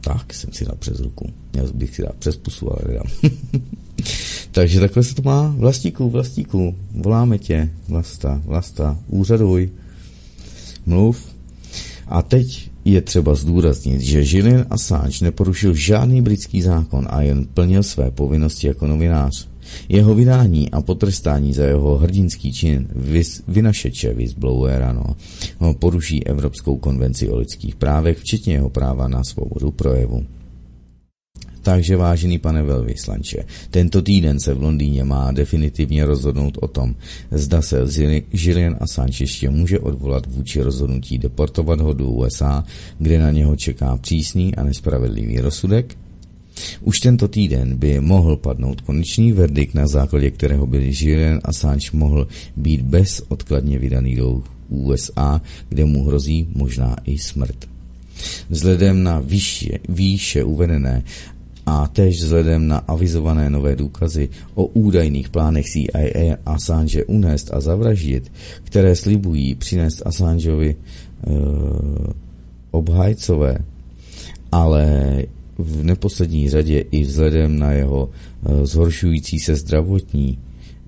[0.00, 1.30] Tak jsem si dal přes ruku.
[1.52, 3.06] Měl bych si dát přes pusu, ale nedám.
[4.50, 5.54] Takže takhle se to má.
[5.58, 7.70] Vlastíku, vlastíku, voláme tě.
[7.88, 9.70] Vlasta, vlasta, úřaduj.
[10.86, 11.34] Mluv.
[12.06, 17.82] A teď je třeba zdůraznit, že Julian Assange neporušil žádný britský zákon a jen plnil
[17.82, 19.49] své povinnosti jako novinář.
[19.88, 27.28] Jeho vydání a potrestání za jeho hrdinský čin vys, vynašeče whistblowera no, poruší Evropskou konvenci
[27.28, 30.26] o lidských právech, včetně jeho práva na svobodu projevu.
[31.62, 36.94] Takže vážený pane velvyslanče, tento týden se v Londýně má definitivně rozhodnout o tom,
[37.30, 37.86] zda se
[38.32, 42.64] Julian Assange ještě může odvolat vůči rozhodnutí deportovat ho do USA,
[42.98, 45.96] kde na něho čeká přísný a nespravedlivý rozsudek,
[46.80, 52.28] už tento týden by mohl padnout konečný verdikt, na základě kterého by Julian Assange mohl
[52.56, 57.68] být bezodkladně vydaný do USA, kde mu hrozí možná i smrt.
[58.48, 61.02] Vzhledem na výše, výše uvedené
[61.66, 68.32] a též vzhledem na avizované nové důkazy o údajných plánech CIA Assange unést a zavraždit,
[68.64, 70.76] které slibují přinést Assangeovi e,
[72.70, 73.58] obhajcové,
[74.52, 74.84] ale
[75.62, 80.38] v neposlední řadě i vzhledem na jeho eh, zhoršující se zdravotní,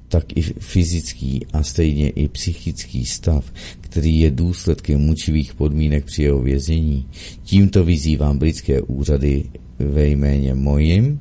[0.08, 6.42] tak i fyzický a stejně i psychický stav, který je důsledkem mučivých podmínek při jeho
[6.42, 7.06] věznění.
[7.42, 9.44] Tímto vyzývám britské úřady
[9.78, 11.20] ve jméně mojím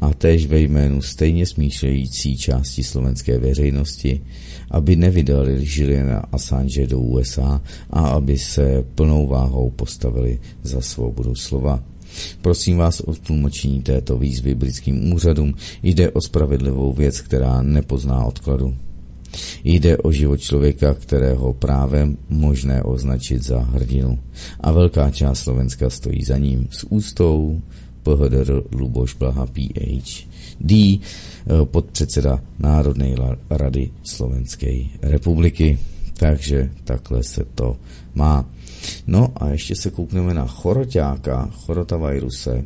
[0.00, 4.22] a též ve jménu stejně smýšlející části slovenské veřejnosti,
[4.70, 11.82] aby nevydali Juliana Assange do USA a aby se plnou váhou postavili za svobodu slova.
[12.42, 15.54] Prosím vás o tlumočení této výzvy britským úřadům.
[15.82, 18.74] Jde o spravedlivou věc, která nepozná odkladu.
[19.64, 24.18] Jde o život člověka, kterého právem možné označit za hrdinu.
[24.60, 27.60] A velká část Slovenska stojí za ním s ústou
[28.02, 31.00] PHDR Luboš Blaha PhD, eh,
[31.64, 33.16] podpředseda Národnej
[33.50, 34.72] rady Slovenské
[35.02, 35.78] republiky.
[36.16, 37.76] Takže takhle se to
[38.14, 38.48] má.
[39.06, 42.64] No a ještě se koukneme na choroťáka, chorotaviruse,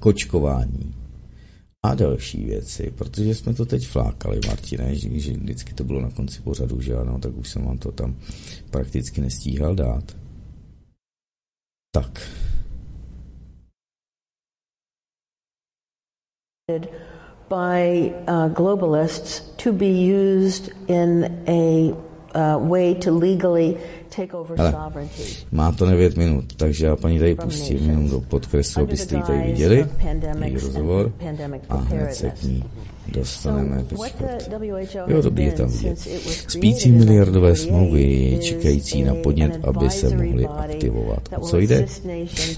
[0.00, 0.94] kočkování
[1.84, 6.10] a další věci, protože jsme to teď flákali, Martine, že, že vždycky to bylo na
[6.10, 8.16] konci pořadu, že ano, tak už jsem vám to tam
[8.70, 10.16] prakticky nestíhal dát.
[11.92, 12.20] Tak.
[17.48, 21.92] by uh, globalists to be used in a
[22.34, 23.78] uh, way to legally
[24.58, 25.08] ale
[25.52, 29.42] má to 9 minut, takže já paní tady pustím jenom do podkresu, abyste ji tady
[29.42, 29.86] viděli,
[30.44, 31.12] její rozhovor
[31.68, 32.64] a hned se k ní
[33.08, 33.84] dostaneme.
[33.84, 34.50] Počkat.
[35.06, 35.98] Jo, dobrý je tam vidět.
[36.48, 41.28] Spící miliardové smlouvy čekající na podnět, aby se mohly aktivovat.
[41.36, 41.86] O co jde?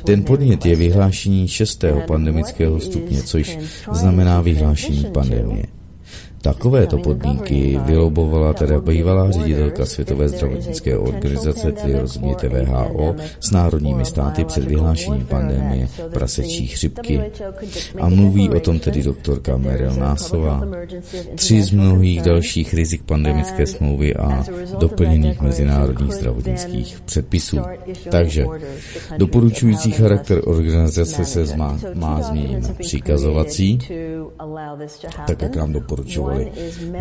[0.05, 3.59] Ten podnět je vyhlášení šestého pandemického stupně, což
[3.93, 5.78] znamená vyhlášení pandemie.
[6.43, 14.45] Takovéto podmínky vylobovala teda bývalá ředitelka Světové zdravotnické organizace, tedy rozumíte VHO, s národními státy
[14.45, 17.21] před vyhlášením pandemie prasečí chřipky.
[18.01, 20.63] A mluví o tom tedy doktorka Meryl Násová.
[21.35, 24.45] Tři z mnohých dalších rizik pandemické smlouvy a
[24.79, 27.59] doplněných mezinárodních zdravotnických předpisů.
[28.11, 28.47] Takže
[29.17, 33.79] doporučující charakter organizace se má, má změnit na příkazovací,
[35.27, 35.73] tak jak nám
[36.29, 36.53] doporučovali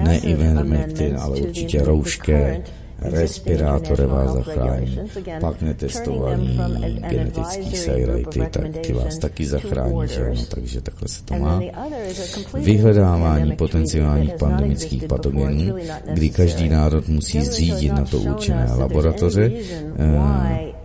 [0.04, 2.64] ne Ivermectin, ale určitě roušké,
[3.02, 5.00] respirátory vás zachrání,
[5.42, 6.60] pak netestovaný
[7.10, 11.62] genetický sajrajty, tak ty vás taky zachrání, že ano, takže takhle se to má.
[12.54, 15.76] Vyhledávání potenciálních pandemických patogenů,
[16.14, 19.52] kdy každý národ musí zřídit na to určené laboratoře,
[19.98, 20.77] eh,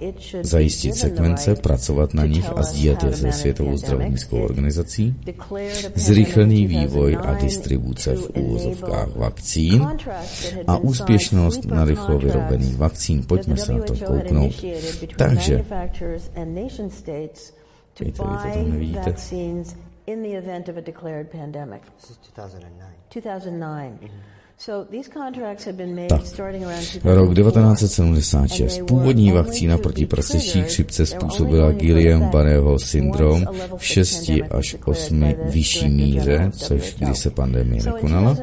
[0.42, 5.14] zajistit sekvence, pracovat na nich a sdílet je se Světovou zdravotnickou organizací,
[5.94, 9.88] zrychlený vývoj a distribuce v úvozovkách vakcín
[10.66, 13.24] a úspěšnost na rychlo vyrobených vakcín.
[13.26, 14.52] Pojďme se na to kouknout.
[15.16, 15.64] Takže,
[18.00, 19.14] Víte, vy to tam nevidíte.
[20.06, 21.82] In the event of a declared pandemic.
[21.96, 22.86] This is 2009.
[23.10, 23.98] 2009.
[26.08, 26.20] Tak,
[27.04, 28.82] rok 1976.
[28.86, 33.44] Původní vakcína proti prasečí chřipce způsobila Guillain-Barrého syndrom
[33.76, 38.36] v 6 až 8 vyšší míře, což kdy se pandemie nekonala.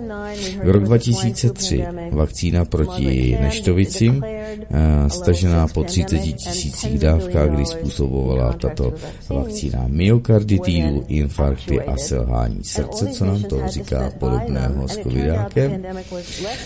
[0.63, 8.93] V rok 2003 vakcína proti neštovicím, eh, stažená po 30 tisících dávkách, kdy způsobovala tato
[9.29, 15.83] vakcína myokarditidu, infarkty a selhání srdce, co nám to říká podobného s covidákem.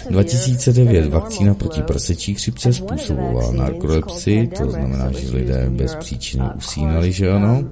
[0.10, 7.32] 2009 vakcína proti prasečí chřipce způsobovala narkolepsii, to znamená, že lidé bez příčiny usínali, že
[7.32, 7.64] ano,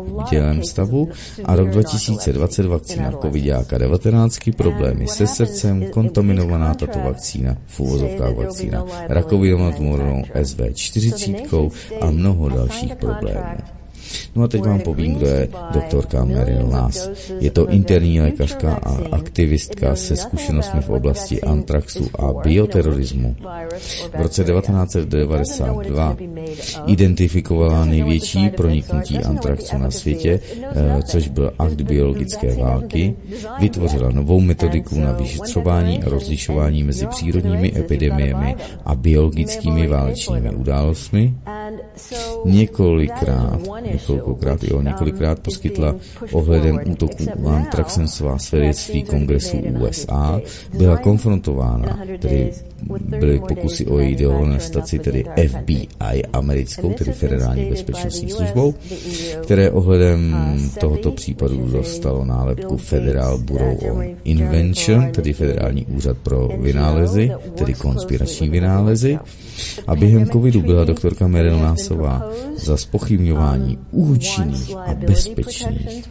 [0.00, 1.08] v dělém stavu
[1.44, 8.84] a rok 2020 vakcína covidáka 19, problémy se srdcem, kontaminovaná tato vakcína, v úvozovkách vakcína
[9.08, 11.70] rakovinou tmornou SV40
[12.00, 13.75] a mnoho dalších problémů.
[14.36, 17.10] No a teď vám povím, kdo je doktorka Meryl Nass.
[17.40, 23.36] Je to interní lékařka a aktivistka se zkušenostmi v oblasti antraxu a bioterorismu.
[24.18, 26.16] V roce 1992
[26.86, 33.14] identifikovala největší proniknutí antraxu na světě, eh, což byl akt biologické války,
[33.60, 41.34] vytvořila novou metodiku na vyšetřování a rozlišování mezi přírodními epidemiemi a biologickými válečnými událostmi.
[42.44, 43.60] Několikrát,
[44.14, 45.94] několikrát, jo, několikrát poskytla
[46.32, 50.40] ohledem útoků antraxem svá svědectví kongresu USA,
[50.78, 52.52] byla konfrontována, tedy
[53.20, 58.74] byly pokusy o její dehonestaci, tedy FBI americkou, tedy federální bezpečnostní službou,
[59.42, 60.36] které ohledem
[60.80, 68.48] tohoto případu dostalo nálepku Federal Bureau of Invention, tedy Federální úřad pro vynálezy, tedy konspirační
[68.48, 69.18] vynálezy.
[69.86, 76.08] A během covidu byla doktorka Meryl Násová za spochybňování účinných a bezpečných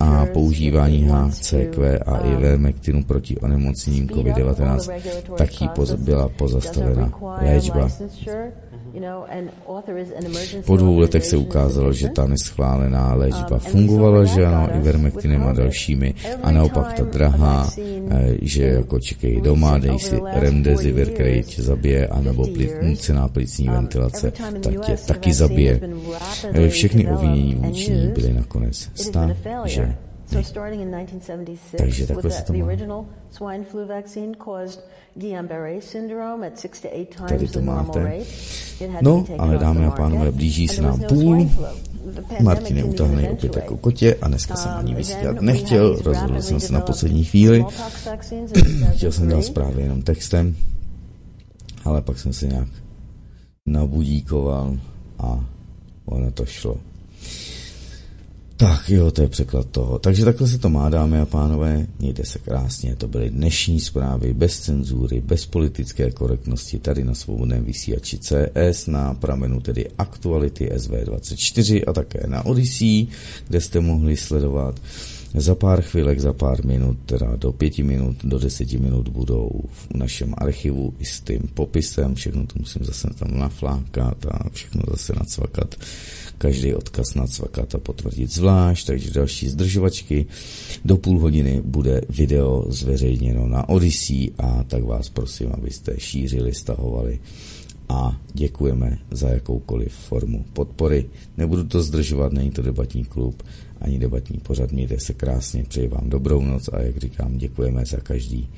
[0.00, 4.92] a používání HCQ a ivermektinu proti onemocněním COVID-19
[5.36, 7.88] taky poz, byla pozastavena léčba.
[10.66, 16.14] Po dvou letech se ukázalo, že ta neschválená léčba fungovala, že ano, ivermectinem a dalšími,
[16.42, 22.06] a naopak ta drahá, eh, že jako čekej doma, dej si remdesivir, který tě zabije,
[22.06, 22.46] anebo
[22.82, 25.80] nucená plicní ventilace, tak tě taky zabije.
[26.52, 29.30] Eh, všechny ovinění vůči byly nakonec stav,
[29.64, 29.96] že
[30.32, 32.64] So starting in 1976 Takže takhle with se the, to the má.
[32.66, 34.80] original swine flu vaccine caused
[35.16, 37.98] Guillain-Barré syndrome at six to eight Tady times to the normal máte.
[38.04, 38.20] rate.
[38.80, 39.96] It had to No, be taken ale off the dámy a market.
[40.02, 41.34] pánové, blíží se there nám was no půl.
[41.34, 41.64] swine flu.
[42.04, 43.58] The pandemic Martin je didn't even opět eventuate.
[43.60, 47.64] jako kotě a dneska jsem Um, ani vysílat nechtěl, rozhodl jsem se na poslední chvíli.
[48.96, 49.42] Chtěl jsem dát 2003.
[49.42, 50.56] zprávy jenom textem,
[51.84, 52.68] ale pak jsem se nějak
[53.66, 54.76] nabudíkoval
[55.18, 55.44] a
[56.04, 56.76] ono to šlo.
[58.62, 59.98] Tak jo, to je překlad toho.
[59.98, 61.86] Takže takhle se to má, dámy a pánové.
[61.98, 62.96] Mějte se krásně.
[62.96, 69.14] To byly dnešní zprávy bez cenzury, bez politické korektnosti tady na svobodném vysílači CS, na
[69.14, 73.06] pramenu tedy aktuality SV24 a také na Odyssey,
[73.48, 74.80] kde jste mohli sledovat
[75.34, 79.94] za pár chvílek, za pár minut, teda do pěti minut, do deseti minut budou v
[79.94, 85.12] našem archivu i s tím popisem, všechno to musím zase tam naflákat a všechno zase
[85.16, 85.74] nacvakat,
[86.42, 90.26] každý odkaz nacvakat a potvrdit zvlášť, takže další zdržovačky.
[90.84, 97.20] Do půl hodiny bude video zveřejněno na Odyssey a tak vás prosím, abyste šířili, stahovali
[97.88, 101.06] a děkujeme za jakoukoliv formu podpory.
[101.36, 103.42] Nebudu to zdržovat, není to debatní klub
[103.80, 104.72] ani debatní pořad.
[104.72, 108.50] Mějte se krásně, přeji vám dobrou noc a jak říkám, děkujeme za, každý,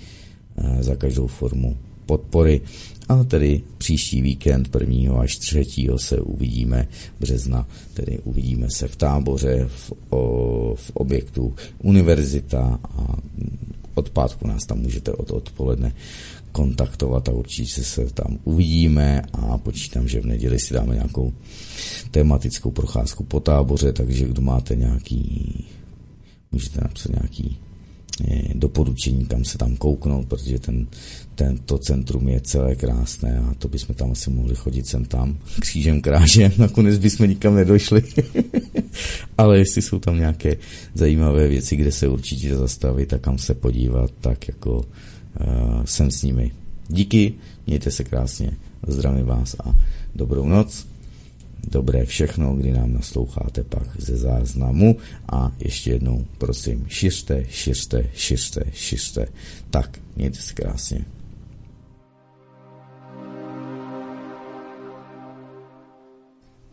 [0.56, 2.60] eh, za každou formu podpory.
[3.08, 5.20] A tedy příští víkend 1.
[5.20, 5.66] až 3.
[5.96, 6.88] se uvidíme
[7.20, 13.16] března, tedy uvidíme se v táboře, v, o, v objektu univerzita a
[13.94, 15.92] od pátku nás tam můžete od odpoledne
[16.52, 21.32] kontaktovat a určitě se tam uvidíme a počítám, že v neděli si dáme nějakou
[22.10, 25.64] tematickou procházku po táboře, takže kdo máte nějaký,
[26.52, 27.58] můžete napsat nějaký
[28.28, 30.86] eh, doporučení, kam se tam kouknout, protože ten,
[31.34, 36.00] tento centrum je celé krásné a to bychom tam asi mohli chodit sem tam křížem
[36.00, 38.02] krážem, nakonec bychom nikam nedošli.
[39.38, 40.56] Ale jestli jsou tam nějaké
[40.94, 46.22] zajímavé věci, kde se určitě zastavit a kam se podívat, tak jako uh, jsem s
[46.22, 46.52] nimi.
[46.88, 47.34] Díky,
[47.66, 48.50] mějte se krásně,
[48.86, 49.76] zdravím vás a
[50.14, 50.86] dobrou noc.
[51.70, 54.96] Dobré všechno, kdy nám nasloucháte pak ze záznamu
[55.32, 59.26] a ještě jednou prosím, šiřte, šiřte, šiřte, šiřte.
[59.70, 61.04] Tak, mějte se krásně.